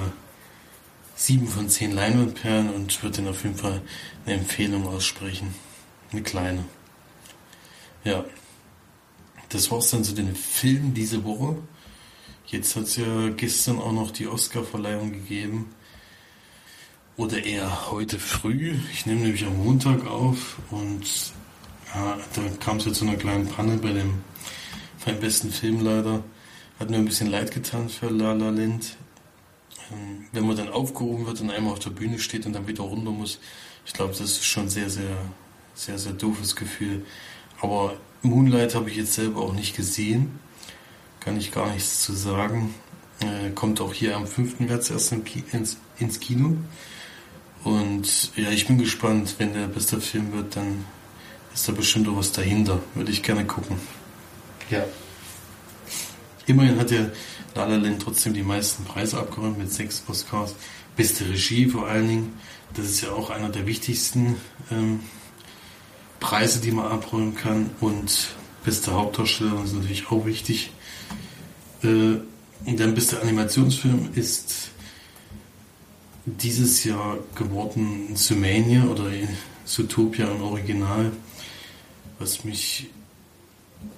sieben 1.20 1.48
von 1.48 1.68
zehn 1.68 1.92
Leinwandperlen 1.92 2.70
und 2.70 3.04
würde 3.04 3.20
Ihnen 3.20 3.28
auf 3.28 3.44
jeden 3.44 3.58
Fall 3.58 3.82
eine 4.26 4.36
Empfehlung 4.36 4.88
aussprechen. 4.88 5.54
Eine 6.12 6.24
kleine. 6.24 6.66
Ja. 8.04 8.24
Das 9.50 9.70
war's 9.70 9.90
dann 9.90 10.04
zu 10.04 10.14
den 10.14 10.36
Filmen 10.36 10.94
diese 10.94 11.24
Woche. 11.24 11.58
Jetzt 12.46 12.76
hat 12.76 12.84
es 12.84 12.96
ja 12.96 13.30
gestern 13.30 13.80
auch 13.80 13.92
noch 13.92 14.12
die 14.12 14.28
Oscar-Verleihung 14.28 15.12
gegeben. 15.12 15.74
Oder 17.18 17.44
eher 17.44 17.92
heute 17.92 18.18
früh. 18.18 18.76
Ich 18.94 19.06
nehme 19.06 19.22
nämlich 19.22 19.46
am 19.46 19.58
Montag 19.58 20.08
auf 20.08 20.58
und 20.72 21.04
ja, 21.94 22.18
da 22.34 22.42
kam 22.60 22.78
es 22.78 22.86
ja 22.86 22.94
zu 22.94 23.06
einer 23.06 23.18
kleinen 23.18 23.48
Panne 23.48 23.78
bei 23.78 23.92
dem 23.92 24.22
beim 25.04 25.20
besten 25.20 25.52
Film 25.52 25.82
leider. 25.82 26.24
Hat 26.80 26.90
mir 26.90 26.98
ein 26.98 27.06
bisschen 27.06 27.30
leid 27.30 27.52
getan 27.52 27.90
für 27.90 28.10
La 28.10 28.32
La 28.34 28.52
Land. 28.52 28.96
Ähm, 29.92 30.26
wenn 30.32 30.46
man 30.46 30.58
dann 30.58 30.70
aufgehoben 30.70 31.26
wird 31.26 31.42
und 31.42 31.52
einmal 31.52 31.74
auf 31.74 31.80
der 31.80 31.90
Bühne 31.92 32.20
steht 32.20 32.46
und 32.46 32.54
dann 32.54 32.68
wieder 32.68 32.84
runter 32.84 33.12
muss, 33.12 33.40
ich 33.86 33.94
glaube, 33.94 34.12
das 34.12 34.22
ist 34.22 34.46
schon 34.46 34.70
sehr, 34.70 34.90
sehr, 34.90 35.18
sehr, 35.74 35.98
sehr 35.98 36.14
doofes 36.14 36.56
Gefühl. 36.56 37.06
Aber 37.62 37.96
Moonlight 38.22 38.76
habe 38.76 38.90
ich 38.90 38.98
jetzt 38.98 39.14
selber 39.14 39.42
auch 39.42 39.54
nicht 39.54 39.76
gesehen. 39.76 40.40
Kann 41.20 41.38
ich 41.38 41.52
gar 41.52 41.72
nichts 41.72 42.04
zu 42.04 42.14
sagen. 42.14 42.74
Äh, 43.20 43.52
kommt 43.52 43.82
auch 43.82 43.94
hier 43.94 44.16
am 44.16 44.28
5. 44.28 44.60
März 44.62 44.90
erst 44.90 45.12
ins, 45.12 45.78
ins 45.98 46.20
Kino. 46.20 46.56
Und 47.64 48.38
ja, 48.38 48.50
ich 48.52 48.68
bin 48.68 48.78
gespannt, 48.78 49.36
wenn 49.38 49.54
der 49.54 49.68
beste 49.68 50.00
Film 50.00 50.32
wird, 50.32 50.56
dann 50.56 50.86
ist 51.54 51.68
da 51.68 51.74
bestimmt 51.74 52.08
auch 52.08 52.16
was 52.16 52.32
dahinter. 52.32 52.82
Würde 52.96 53.12
ich 53.12 53.24
gerne 53.24 53.46
gucken. 53.46 53.78
Ja. 54.70 54.86
Immerhin 56.46 56.80
hat 56.80 56.92
der 56.92 57.12
La 57.56 57.66
La 57.66 57.78
Land 57.78 58.02
trotzdem 58.02 58.34
die 58.34 58.44
meisten 58.44 58.84
Preise 58.84 59.18
abgeräumt 59.18 59.58
mit 59.58 59.72
sechs 59.72 60.04
Oscars. 60.08 60.56
Beste 60.96 61.28
Regie 61.28 61.68
vor 61.68 61.88
allen 61.88 62.08
Dingen. 62.08 62.34
Das 62.74 62.86
ist 62.86 63.02
ja 63.02 63.12
auch 63.12 63.30
einer 63.30 63.50
der 63.50 63.66
wichtigsten 63.66 64.36
ähm, 64.72 65.00
Preise, 66.20 66.60
die 66.60 66.72
man 66.72 66.86
abräumen 66.86 67.36
kann. 67.36 67.72
Und 67.80 68.30
beste 68.64 68.94
Hauptdarsteller 68.94 69.64
ist 69.64 69.74
natürlich 69.74 70.12
auch 70.12 70.26
wichtig. 70.26 70.72
Äh, 71.84 72.18
und 72.66 72.80
dann 72.80 72.94
beste 72.94 73.22
Animationsfilm 73.22 74.10
ist 74.16 74.70
dieses 76.26 76.84
Jahr 76.84 77.18
geworden 77.36 78.16
Sumania 78.16 78.84
oder 78.86 79.06
Zootopia 79.66 80.30
im 80.30 80.42
Original, 80.42 81.12
was 82.20 82.44
mich 82.44 82.90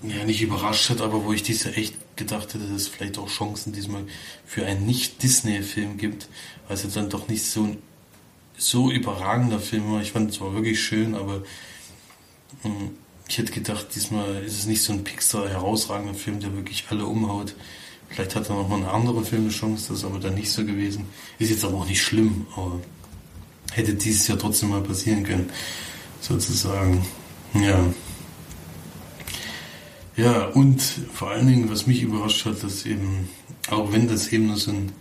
ja 0.04 0.24
nicht 0.26 0.42
überrascht 0.42 0.90
hat, 0.90 1.02
aber 1.02 1.26
wo 1.26 1.34
ich 1.34 1.44
dieses 1.44 1.64
Jahr 1.64 1.78
echt 1.78 1.96
gedacht 2.26 2.54
hätte, 2.54 2.66
dass 2.66 2.82
es 2.82 2.88
vielleicht 2.88 3.18
auch 3.18 3.28
Chancen 3.28 3.74
diesmal 3.74 4.04
für 4.46 4.66
einen 4.66 4.86
Nicht-Disney-Film 4.86 5.98
gibt, 5.98 6.28
weil 6.68 6.78
es 6.78 6.94
dann 6.94 7.10
doch 7.10 7.28
nicht 7.28 7.46
so 7.46 7.64
ein 7.64 7.78
so 8.58 8.92
überragender 8.92 9.60
Film 9.60 9.92
war. 9.92 10.02
Ich 10.02 10.12
fand 10.12 10.30
es 10.30 10.38
zwar 10.38 10.54
wirklich 10.54 10.82
schön, 10.82 11.16
aber 11.16 11.44
hm, 12.62 12.92
ich 13.28 13.38
hätte 13.38 13.52
gedacht, 13.52 13.88
diesmal 13.96 14.44
ist 14.44 14.58
es 14.58 14.66
nicht 14.66 14.82
so 14.82 14.94
ein 14.94 15.04
Pixar 15.04 15.50
herausragender 15.50 16.14
Film, 16.14 16.40
der 16.40 16.54
wirklich 16.54 16.86
alle 16.90 17.06
umhaut. 17.06 17.56
Vielleicht 18.10 18.36
hat 18.36 18.50
er 18.50 18.56
noch 18.56 18.68
mal 18.68 18.76
eine 18.76 18.92
andere 18.92 19.24
Film 19.24 19.44
eine 19.44 19.52
Chance, 19.52 19.88
das 19.90 20.00
ist 20.00 20.06
aber 20.06 20.20
dann 20.20 20.36
nicht 20.36 20.52
so 20.52 20.66
gewesen. 20.66 21.06
Ist 21.40 21.50
jetzt 21.50 21.64
aber 21.64 21.78
auch 21.78 21.88
nicht 21.88 22.02
schlimm, 22.02 22.46
aber 22.56 22.80
hätte 23.72 23.94
dieses 23.94 24.28
Jahr 24.28 24.38
trotzdem 24.38 24.70
mal 24.70 24.82
passieren 24.82 25.24
können, 25.24 25.50
sozusagen. 26.20 27.06
Ja. 27.54 27.86
Ja, 30.22 30.46
und 30.50 30.80
vor 30.82 31.32
allen 31.32 31.48
Dingen, 31.48 31.72
was 31.72 31.88
mich 31.88 32.04
überrascht 32.04 32.46
hat, 32.46 32.62
dass 32.62 32.86
eben, 32.86 33.28
auch 33.72 33.92
wenn 33.92 34.08
das 34.08 34.32
eben 34.32 34.48
nur 34.48 34.58
so 34.58 34.70
ein 34.70 34.92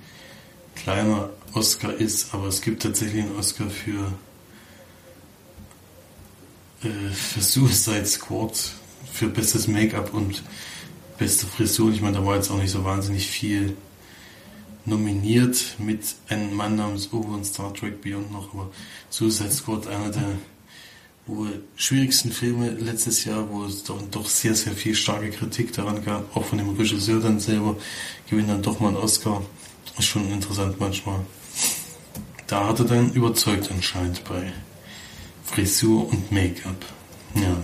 kleiner 0.74 1.28
Oscar 1.52 1.92
ist, 1.92 2.32
aber 2.32 2.46
es 2.46 2.62
gibt 2.62 2.82
tatsächlich 2.82 3.24
einen 3.24 3.36
Oscar 3.36 3.68
für, 3.68 4.14
äh, 6.82 7.10
für 7.12 7.42
Suicide 7.42 8.06
Squad, 8.06 8.72
für 9.12 9.28
bestes 9.28 9.68
Make-up 9.68 10.14
und 10.14 10.42
beste 11.18 11.44
Frisur. 11.46 11.92
Ich 11.92 12.00
meine, 12.00 12.16
da 12.16 12.24
war 12.24 12.36
jetzt 12.36 12.50
auch 12.50 12.56
nicht 12.56 12.70
so 12.70 12.82
wahnsinnig 12.86 13.26
viel 13.26 13.76
nominiert 14.86 15.76
mit 15.76 16.00
einem 16.30 16.54
Mann 16.54 16.76
namens 16.76 17.12
Uwe 17.12 17.34
und 17.34 17.44
Star 17.44 17.74
Trek 17.74 18.00
Beyond 18.00 18.32
noch, 18.32 18.54
aber 18.54 18.70
Suicide 19.10 19.52
Squad, 19.52 19.86
einer 19.86 20.08
der 20.08 20.38
schwierigsten 21.76 22.32
Filme 22.32 22.70
letztes 22.70 23.24
Jahr, 23.24 23.48
wo 23.50 23.64
es 23.64 23.84
doch, 23.84 24.00
doch 24.10 24.28
sehr, 24.28 24.54
sehr 24.54 24.72
viel 24.72 24.94
starke 24.94 25.30
Kritik 25.30 25.72
daran 25.72 26.04
gab, 26.04 26.36
auch 26.36 26.44
von 26.44 26.58
dem 26.58 26.70
Regisseur 26.70 27.20
dann 27.20 27.40
selber, 27.40 27.76
gewinnt 28.28 28.48
dann 28.48 28.62
doch 28.62 28.80
mal 28.80 28.88
einen 28.88 28.96
Oscar. 28.96 29.42
Ist 29.98 30.06
schon 30.06 30.30
interessant 30.30 30.78
manchmal. 30.78 31.20
Da 32.46 32.68
hat 32.68 32.78
er 32.80 32.84
dann 32.84 33.12
überzeugt 33.12 33.70
anscheinend 33.70 34.24
bei 34.24 34.52
Frisur 35.44 36.08
und 36.08 36.32
Make-up. 36.32 36.84
Ja. 37.34 37.56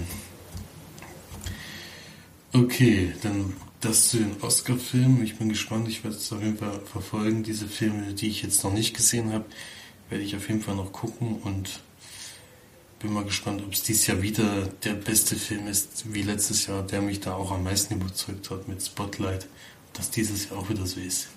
Okay, 2.53 3.13
dann 3.23 3.55
das 3.81 4.09
zu 4.09 4.19
den 4.19 4.41
Oscar-Filmen. 4.41 5.23
Ich 5.23 5.37
bin 5.37 5.49
gespannt, 5.49 5.89
ich 5.89 6.03
werde 6.05 6.17
es 6.17 6.33
auf 6.33 6.43
jeden 6.43 6.59
Fall 6.59 6.81
verfolgen. 6.85 7.43
Diese 7.43 7.67
Filme, 7.67 8.13
die 8.15 8.29
ich 8.29 8.43
jetzt 8.43 8.65
noch 8.65 8.73
nicht 8.73 8.95
gesehen 8.95 9.33
habe, 9.33 9.45
werde 10.09 10.25
ich 10.25 10.37
auf 10.37 10.49
jeden 10.49 10.63
Fall 10.63 10.77
noch 10.77 10.93
gucken 10.93 11.41
und 11.43 11.81
bin 12.99 13.13
mal 13.13 13.25
gespannt, 13.25 13.63
ob 13.65 13.73
es 13.73 13.83
dieses 13.83 14.07
Jahr 14.07 14.23
wieder 14.23 14.67
der 14.85 14.95
beste 14.95 15.37
Film 15.37 15.67
ist 15.67 16.13
wie 16.13 16.23
letztes 16.23 16.67
Jahr, 16.67 16.83
der 16.83 17.03
mich 17.03 17.21
da 17.21 17.35
auch 17.35 17.53
am 17.53 17.65
meisten 17.65 17.95
überzeugt 17.95 18.51
hat 18.51 18.69
mit 18.69 18.83
Spotlight. 18.83 19.47
Dass 19.93 20.11
dieses 20.11 20.49
Jahr 20.49 20.59
auch 20.59 20.69
wieder 20.69 20.87
so 20.87 21.01
ist. 21.01 21.29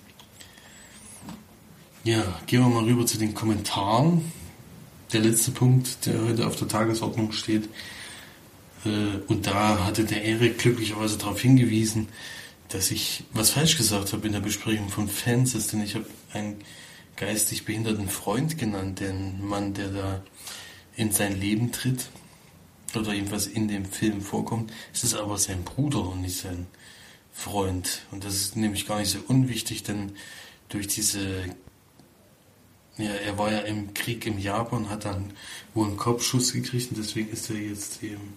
Ja, 2.04 2.40
gehen 2.46 2.60
wir 2.60 2.68
mal 2.68 2.84
rüber 2.84 3.06
zu 3.06 3.18
den 3.18 3.34
Kommentaren. 3.34 4.32
Der 5.12 5.20
letzte 5.20 5.50
Punkt, 5.50 6.06
der 6.06 6.22
heute 6.22 6.46
auf 6.46 6.56
der 6.56 6.68
Tagesordnung 6.68 7.32
steht. 7.32 7.68
Äh, 8.84 9.18
und 9.28 9.46
da 9.46 9.84
hatte 9.84 10.04
der 10.04 10.24
Erik 10.24 10.58
glücklicherweise 10.58 11.18
darauf 11.18 11.40
hingewiesen, 11.40 12.08
dass 12.68 12.90
ich 12.90 13.24
was 13.32 13.50
falsch 13.50 13.76
gesagt 13.76 14.12
habe 14.12 14.26
in 14.26 14.32
der 14.32 14.40
Besprechung 14.40 14.88
von 14.88 15.08
Fans, 15.08 15.52
denn 15.68 15.82
ich 15.82 15.94
habe 15.94 16.06
einen 16.32 16.56
geistig 17.16 17.64
behinderten 17.64 18.08
Freund 18.08 18.56
genannt, 18.56 19.00
den 19.00 19.44
Mann, 19.46 19.74
der 19.74 19.88
da 19.88 20.22
in 21.00 21.12
sein 21.12 21.40
Leben 21.40 21.72
tritt 21.72 22.10
oder 22.94 23.14
jedenfalls 23.14 23.46
in 23.46 23.68
dem 23.68 23.86
Film 23.86 24.20
vorkommt. 24.20 24.70
Es 24.92 25.02
ist 25.02 25.14
aber 25.14 25.38
sein 25.38 25.64
Bruder 25.64 26.06
und 26.06 26.20
nicht 26.20 26.36
sein 26.36 26.66
Freund. 27.32 28.02
Und 28.10 28.24
das 28.24 28.34
ist 28.34 28.54
nämlich 28.54 28.86
gar 28.86 28.98
nicht 28.98 29.10
so 29.10 29.18
unwichtig, 29.26 29.82
denn 29.82 30.12
durch 30.68 30.88
diese, 30.88 31.44
ja, 32.98 33.12
er 33.12 33.38
war 33.38 33.50
ja 33.50 33.60
im 33.60 33.94
Krieg 33.94 34.26
im 34.26 34.38
Japan, 34.38 34.90
hat 34.90 35.06
dann 35.06 35.32
wohl 35.72 35.86
einen 35.86 35.96
Kopfschuss 35.96 36.52
gekriegt 36.52 36.90
und 36.90 36.98
deswegen 36.98 37.30
ist 37.30 37.48
er 37.48 37.56
jetzt 37.56 38.02
eben 38.02 38.34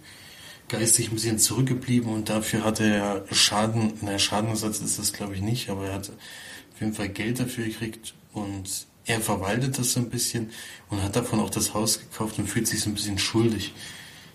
geistig 0.70 1.10
ein 1.10 1.16
bisschen 1.16 1.40
zurückgeblieben 1.40 2.14
und 2.14 2.30
dafür 2.30 2.64
hat 2.64 2.80
er 2.80 3.26
Schaden, 3.30 3.94
naja, 4.00 4.20
Schadenersatz 4.20 4.80
ist 4.80 4.98
das 4.98 5.12
glaube 5.12 5.36
ich 5.36 5.42
nicht, 5.42 5.70
aber 5.70 5.88
er 5.88 5.96
hat 5.96 6.10
auf 6.10 6.80
jeden 6.80 6.94
Fall 6.94 7.10
Geld 7.10 7.42
dafür 7.42 7.66
gekriegt 7.66 8.14
und 8.32 8.88
er 9.06 9.22
verwaltet 9.22 9.78
das 9.78 9.94
so 9.94 10.00
ein 10.00 10.10
bisschen 10.10 10.52
und 10.90 11.02
hat 11.02 11.16
davon 11.16 11.40
auch 11.40 11.50
das 11.50 11.74
Haus 11.74 12.00
gekauft 12.00 12.40
und 12.40 12.48
fühlt 12.48 12.68
sich 12.68 12.82
so 12.82 12.90
ein 12.90 12.94
bisschen 12.94 13.20
schuldig 13.20 13.74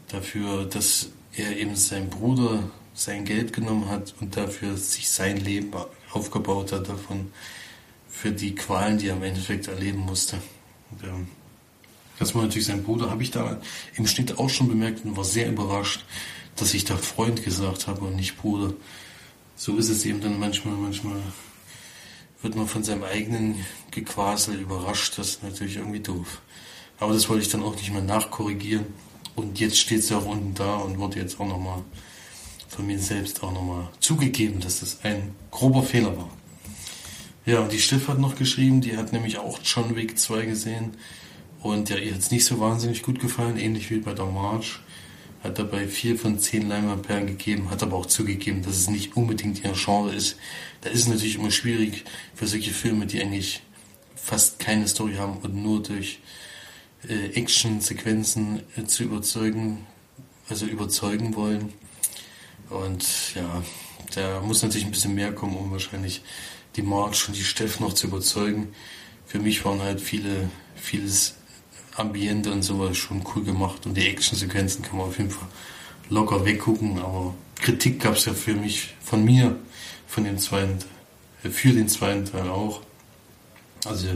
dafür, 0.08 0.64
dass 0.64 1.10
er 1.34 1.56
eben 1.56 1.76
seinem 1.76 2.10
Bruder 2.10 2.70
sein 2.94 3.24
Geld 3.24 3.52
genommen 3.52 3.88
hat 3.88 4.14
und 4.20 4.36
dafür 4.36 4.76
sich 4.76 5.08
sein 5.08 5.36
Leben 5.36 5.70
aufgebaut 6.12 6.72
hat 6.72 6.88
davon 6.88 7.32
für 8.08 8.32
die 8.32 8.54
Qualen, 8.54 8.98
die 8.98 9.08
er 9.08 9.16
im 9.16 9.22
Endeffekt 9.22 9.68
erleben 9.68 10.00
musste. 10.00 10.38
Und, 10.90 11.04
ähm, 11.04 11.28
das 12.18 12.34
war 12.34 12.42
natürlich 12.42 12.66
sein 12.66 12.82
Bruder, 12.82 13.10
habe 13.10 13.22
ich 13.22 13.30
da 13.30 13.60
im 13.94 14.06
Schnitt 14.06 14.38
auch 14.38 14.50
schon 14.50 14.68
bemerkt 14.68 15.04
und 15.04 15.16
war 15.16 15.24
sehr 15.24 15.48
überrascht, 15.48 16.04
dass 16.56 16.74
ich 16.74 16.84
da 16.84 16.96
Freund 16.96 17.44
gesagt 17.44 17.86
habe 17.86 18.00
und 18.00 18.16
nicht 18.16 18.36
Bruder. 18.36 18.74
So 19.54 19.76
ist 19.76 19.88
es 19.88 20.04
eben 20.04 20.20
dann 20.20 20.40
manchmal, 20.40 20.74
manchmal 20.74 21.16
wird 22.42 22.54
man 22.54 22.68
von 22.68 22.84
seinem 22.84 23.04
eigenen 23.04 23.64
Gequasel 23.90 24.60
überrascht, 24.60 25.18
das 25.18 25.28
ist 25.28 25.42
natürlich 25.42 25.76
irgendwie 25.76 26.00
doof. 26.00 26.40
Aber 27.00 27.12
das 27.12 27.28
wollte 27.28 27.42
ich 27.42 27.50
dann 27.50 27.62
auch 27.62 27.74
nicht 27.74 27.92
mehr 27.92 28.02
nachkorrigieren. 28.02 28.86
Und 29.36 29.60
jetzt 29.60 29.78
steht 29.78 30.00
es 30.00 30.08
ja 30.08 30.18
auch 30.18 30.26
unten 30.26 30.54
da 30.54 30.76
und 30.76 30.98
wurde 30.98 31.20
jetzt 31.20 31.38
auch 31.38 31.46
nochmal 31.46 31.82
von 32.68 32.86
mir 32.86 32.98
selbst 32.98 33.42
auch 33.42 33.52
nochmal 33.52 33.88
zugegeben, 34.00 34.60
dass 34.60 34.80
das 34.80 34.98
ein 35.04 35.34
grober 35.50 35.82
Fehler 35.82 36.16
war. 36.16 36.30
Ja, 37.46 37.60
und 37.60 37.72
die 37.72 37.78
Steff 37.78 38.08
hat 38.08 38.18
noch 38.18 38.36
geschrieben, 38.36 38.80
die 38.80 38.96
hat 38.96 39.12
nämlich 39.12 39.38
auch 39.38 39.58
John 39.64 39.96
Wick 39.96 40.18
2 40.18 40.44
gesehen 40.44 40.96
und 41.60 41.88
ja, 41.88 41.96
ihr 41.96 42.12
hat 42.12 42.20
es 42.20 42.30
nicht 42.30 42.44
so 42.44 42.60
wahnsinnig 42.60 43.02
gut 43.02 43.20
gefallen, 43.20 43.56
ähnlich 43.56 43.90
wie 43.90 43.98
bei 43.98 44.12
der 44.12 44.26
March. 44.26 44.80
Hat 45.42 45.58
dabei 45.58 45.86
vier 45.86 46.18
von 46.18 46.38
zehn 46.38 46.68
Leinwandperlen 46.68 47.26
gegeben, 47.26 47.70
hat 47.70 47.82
aber 47.82 47.96
auch 47.96 48.06
zugegeben, 48.06 48.62
dass 48.62 48.76
es 48.76 48.90
nicht 48.90 49.16
unbedingt 49.16 49.62
ihr 49.62 49.72
Genre 49.72 50.12
ist. 50.12 50.36
Da 50.80 50.90
ist 50.90 51.02
es 51.02 51.08
natürlich 51.08 51.36
immer 51.36 51.50
schwierig 51.50 52.04
für 52.34 52.46
solche 52.46 52.72
Filme, 52.72 53.06
die 53.06 53.20
eigentlich 53.20 53.62
fast 54.16 54.58
keine 54.58 54.88
Story 54.88 55.14
haben 55.14 55.38
und 55.38 55.54
nur 55.54 55.82
durch 55.82 56.18
äh, 57.08 57.30
Action-Sequenzen 57.34 58.62
äh, 58.76 58.84
zu 58.84 59.04
überzeugen, 59.04 59.86
also 60.48 60.66
überzeugen 60.66 61.34
wollen. 61.36 61.72
Und 62.68 63.34
ja, 63.34 63.62
da 64.14 64.40
muss 64.40 64.62
natürlich 64.62 64.86
ein 64.86 64.90
bisschen 64.90 65.14
mehr 65.14 65.32
kommen, 65.32 65.56
um 65.56 65.70
wahrscheinlich 65.70 66.22
die 66.76 66.82
March 66.82 67.28
und 67.28 67.36
die 67.36 67.44
Steff 67.44 67.80
noch 67.80 67.94
zu 67.94 68.08
überzeugen. 68.08 68.74
Für 69.26 69.38
mich 69.38 69.64
waren 69.64 69.80
halt 69.80 70.00
viele, 70.00 70.50
vieles 70.74 71.37
Ambiente 71.98 72.52
und 72.52 72.62
sowas 72.62 72.96
schon 72.96 73.24
cool 73.34 73.44
gemacht 73.44 73.86
und 73.86 73.96
die 73.96 74.06
Actionsequenzen 74.06 74.82
kann 74.84 74.98
man 74.98 75.08
auf 75.08 75.18
jeden 75.18 75.30
Fall 75.30 75.48
locker 76.10 76.44
weggucken, 76.44 76.98
aber 76.98 77.34
Kritik 77.56 78.00
gab 78.00 78.14
es 78.14 78.24
ja 78.24 78.32
für 78.32 78.54
mich, 78.54 78.94
von 79.02 79.24
mir, 79.24 79.56
von 80.06 80.24
dem 80.24 80.38
zweiten, 80.38 80.78
äh, 81.42 81.50
für 81.50 81.72
den 81.72 81.88
zweiten 81.88 82.24
Teil 82.24 82.48
auch. 82.48 82.80
Also 83.84 84.08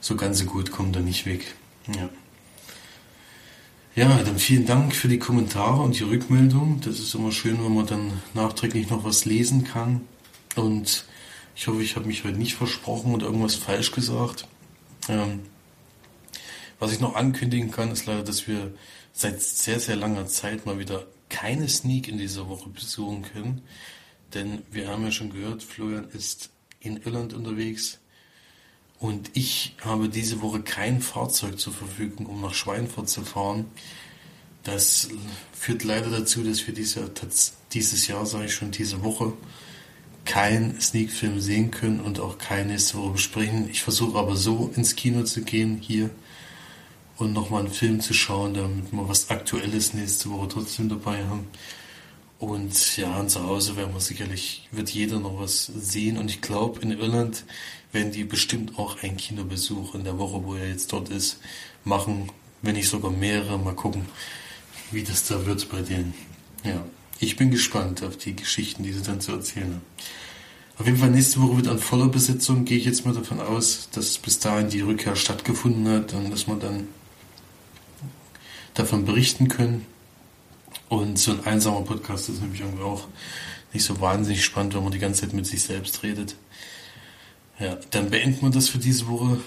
so 0.00 0.16
ganz 0.16 0.38
so 0.38 0.46
gut 0.46 0.70
kommt 0.70 0.96
er 0.96 1.02
nicht 1.02 1.26
weg. 1.26 1.54
Ja. 1.94 2.08
Ja, 3.94 4.22
dann 4.24 4.38
vielen 4.38 4.64
Dank 4.64 4.96
für 4.96 5.08
die 5.08 5.18
Kommentare 5.18 5.82
und 5.82 5.98
die 5.98 6.04
Rückmeldung. 6.04 6.80
Das 6.80 6.98
ist 6.98 7.14
immer 7.14 7.30
schön, 7.30 7.62
wenn 7.62 7.74
man 7.74 7.86
dann 7.86 8.22
nachträglich 8.32 8.88
noch 8.88 9.04
was 9.04 9.26
lesen 9.26 9.64
kann. 9.64 10.00
Und 10.56 11.04
ich 11.54 11.66
hoffe, 11.66 11.82
ich 11.82 11.94
habe 11.96 12.06
mich 12.06 12.24
heute 12.24 12.38
nicht 12.38 12.54
versprochen 12.54 13.12
und 13.12 13.22
irgendwas 13.22 13.54
falsch 13.54 13.92
gesagt. 13.92 14.48
Ähm, 15.10 15.40
was 16.82 16.92
ich 16.92 16.98
noch 16.98 17.14
ankündigen 17.14 17.70
kann, 17.70 17.92
ist 17.92 18.06
leider, 18.06 18.24
dass 18.24 18.48
wir 18.48 18.74
seit 19.12 19.40
sehr, 19.40 19.78
sehr 19.78 19.94
langer 19.94 20.26
Zeit 20.26 20.66
mal 20.66 20.80
wieder 20.80 21.06
keine 21.28 21.68
Sneak 21.68 22.08
in 22.08 22.18
dieser 22.18 22.48
Woche 22.48 22.70
besuchen 22.70 23.22
können. 23.22 23.62
Denn 24.34 24.62
wir 24.72 24.88
haben 24.88 25.04
ja 25.04 25.12
schon 25.12 25.30
gehört, 25.30 25.62
Florian 25.62 26.08
ist 26.12 26.50
in 26.80 26.96
Irland 26.96 27.34
unterwegs 27.34 28.00
und 28.98 29.30
ich 29.34 29.76
habe 29.82 30.08
diese 30.08 30.42
Woche 30.42 30.60
kein 30.60 31.00
Fahrzeug 31.00 31.60
zur 31.60 31.72
Verfügung, 31.72 32.26
um 32.26 32.40
nach 32.40 32.52
Schweinfurt 32.52 33.08
zu 33.08 33.22
fahren. 33.22 33.66
Das 34.64 35.08
führt 35.52 35.84
leider 35.84 36.10
dazu, 36.10 36.42
dass 36.42 36.66
wir 36.66 36.74
dieser, 36.74 37.08
dieses 37.72 38.08
Jahr, 38.08 38.26
sage 38.26 38.46
ich 38.46 38.54
schon, 38.54 38.72
diese 38.72 39.04
Woche 39.04 39.34
keinen 40.24 40.80
Sneak-Film 40.80 41.38
sehen 41.38 41.70
können 41.70 42.00
und 42.00 42.18
auch 42.18 42.38
keine 42.38 42.72
nächste 42.72 42.98
Woche 42.98 43.12
besprechen. 43.12 43.70
Ich 43.70 43.84
versuche 43.84 44.18
aber 44.18 44.34
so 44.34 44.72
ins 44.74 44.96
Kino 44.96 45.22
zu 45.22 45.42
gehen 45.42 45.78
hier 45.80 46.10
und 47.22 47.32
nochmal 47.32 47.60
einen 47.60 47.72
Film 47.72 48.00
zu 48.00 48.12
schauen, 48.12 48.54
damit 48.54 48.92
wir 48.92 49.08
was 49.08 49.30
Aktuelles 49.30 49.94
nächste 49.94 50.30
Woche 50.30 50.48
trotzdem 50.48 50.88
dabei 50.88 51.24
haben. 51.24 51.46
Und 52.38 52.96
ja, 52.96 53.24
zu 53.26 53.42
Hause 53.44 53.76
werden 53.76 53.94
wir 53.94 54.00
sicherlich, 54.00 54.68
wird 54.72 54.90
jeder 54.90 55.20
noch 55.20 55.38
was 55.38 55.66
sehen. 55.66 56.18
Und 56.18 56.28
ich 56.28 56.40
glaube, 56.40 56.80
in 56.80 56.90
Irland 56.90 57.44
werden 57.92 58.10
die 58.10 58.24
bestimmt 58.24 58.78
auch 58.78 59.02
einen 59.02 59.16
Kinobesuch 59.16 59.94
in 59.94 60.04
der 60.04 60.18
Woche, 60.18 60.42
wo 60.44 60.54
er 60.56 60.68
jetzt 60.68 60.92
dort 60.92 61.08
ist, 61.08 61.38
machen. 61.84 62.30
Wenn 62.60 62.74
nicht 62.74 62.88
sogar 62.88 63.10
mehrere. 63.10 63.58
Mal 63.58 63.74
gucken, 63.74 64.06
wie 64.90 65.04
das 65.04 65.26
da 65.26 65.46
wird 65.46 65.68
bei 65.70 65.82
denen. 65.82 66.14
Ja, 66.64 66.84
ich 67.20 67.36
bin 67.36 67.50
gespannt 67.50 68.02
auf 68.02 68.16
die 68.16 68.34
Geschichten, 68.34 68.82
die 68.82 68.92
sie 68.92 69.02
dann 69.02 69.20
zu 69.20 69.32
erzählen 69.32 69.74
haben. 69.74 69.82
Auf 70.78 70.86
jeden 70.86 70.98
Fall 70.98 71.10
nächste 71.10 71.40
Woche 71.40 71.58
wird 71.58 71.68
an 71.68 71.78
voller 71.78 72.08
Besetzung, 72.08 72.64
gehe 72.64 72.78
ich 72.78 72.84
jetzt 72.84 73.04
mal 73.06 73.14
davon 73.14 73.40
aus, 73.40 73.88
dass 73.92 74.18
bis 74.18 74.40
dahin 74.40 74.68
die 74.68 74.80
Rückkehr 74.80 75.14
stattgefunden 75.14 75.86
hat 75.86 76.14
und 76.14 76.30
dass 76.30 76.46
man 76.46 76.58
dann 76.58 76.88
davon 78.74 79.04
berichten 79.04 79.48
können. 79.48 79.86
Und 80.88 81.18
so 81.18 81.32
ein 81.32 81.44
einsamer 81.44 81.82
Podcast 81.82 82.28
ist 82.28 82.40
nämlich 82.40 82.60
irgendwie 82.60 82.82
auch 82.82 83.06
nicht 83.72 83.84
so 83.84 84.00
wahnsinnig 84.00 84.44
spannend, 84.44 84.74
wenn 84.74 84.82
man 84.82 84.92
die 84.92 84.98
ganze 84.98 85.22
Zeit 85.22 85.32
mit 85.32 85.46
sich 85.46 85.62
selbst 85.62 86.02
redet. 86.02 86.36
Ja, 87.58 87.78
dann 87.90 88.10
beenden 88.10 88.42
wir 88.42 88.50
das 88.50 88.68
für 88.68 88.78
diese 88.78 89.08
Woche. 89.08 89.40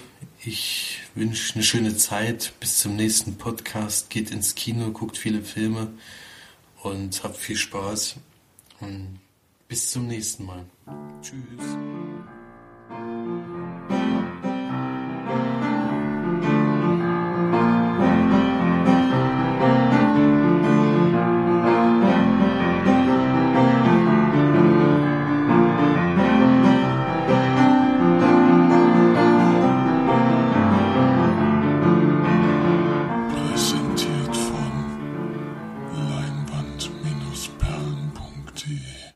Ich 0.44 1.00
wünsche 1.14 1.54
eine 1.54 1.62
schöne 1.62 1.96
Zeit. 1.96 2.52
Bis 2.60 2.78
zum 2.78 2.96
nächsten 2.96 3.36
Podcast. 3.36 4.10
Geht 4.10 4.30
ins 4.30 4.54
Kino, 4.54 4.90
guckt 4.90 5.18
viele 5.18 5.42
Filme 5.42 5.88
und 6.82 7.22
habt 7.24 7.36
viel 7.36 7.56
Spaß. 7.56 8.16
Und 8.80 9.20
bis 9.68 9.90
zum 9.90 10.06
nächsten 10.06 10.46
Mal. 10.46 10.64
Tschüss. 11.20 11.76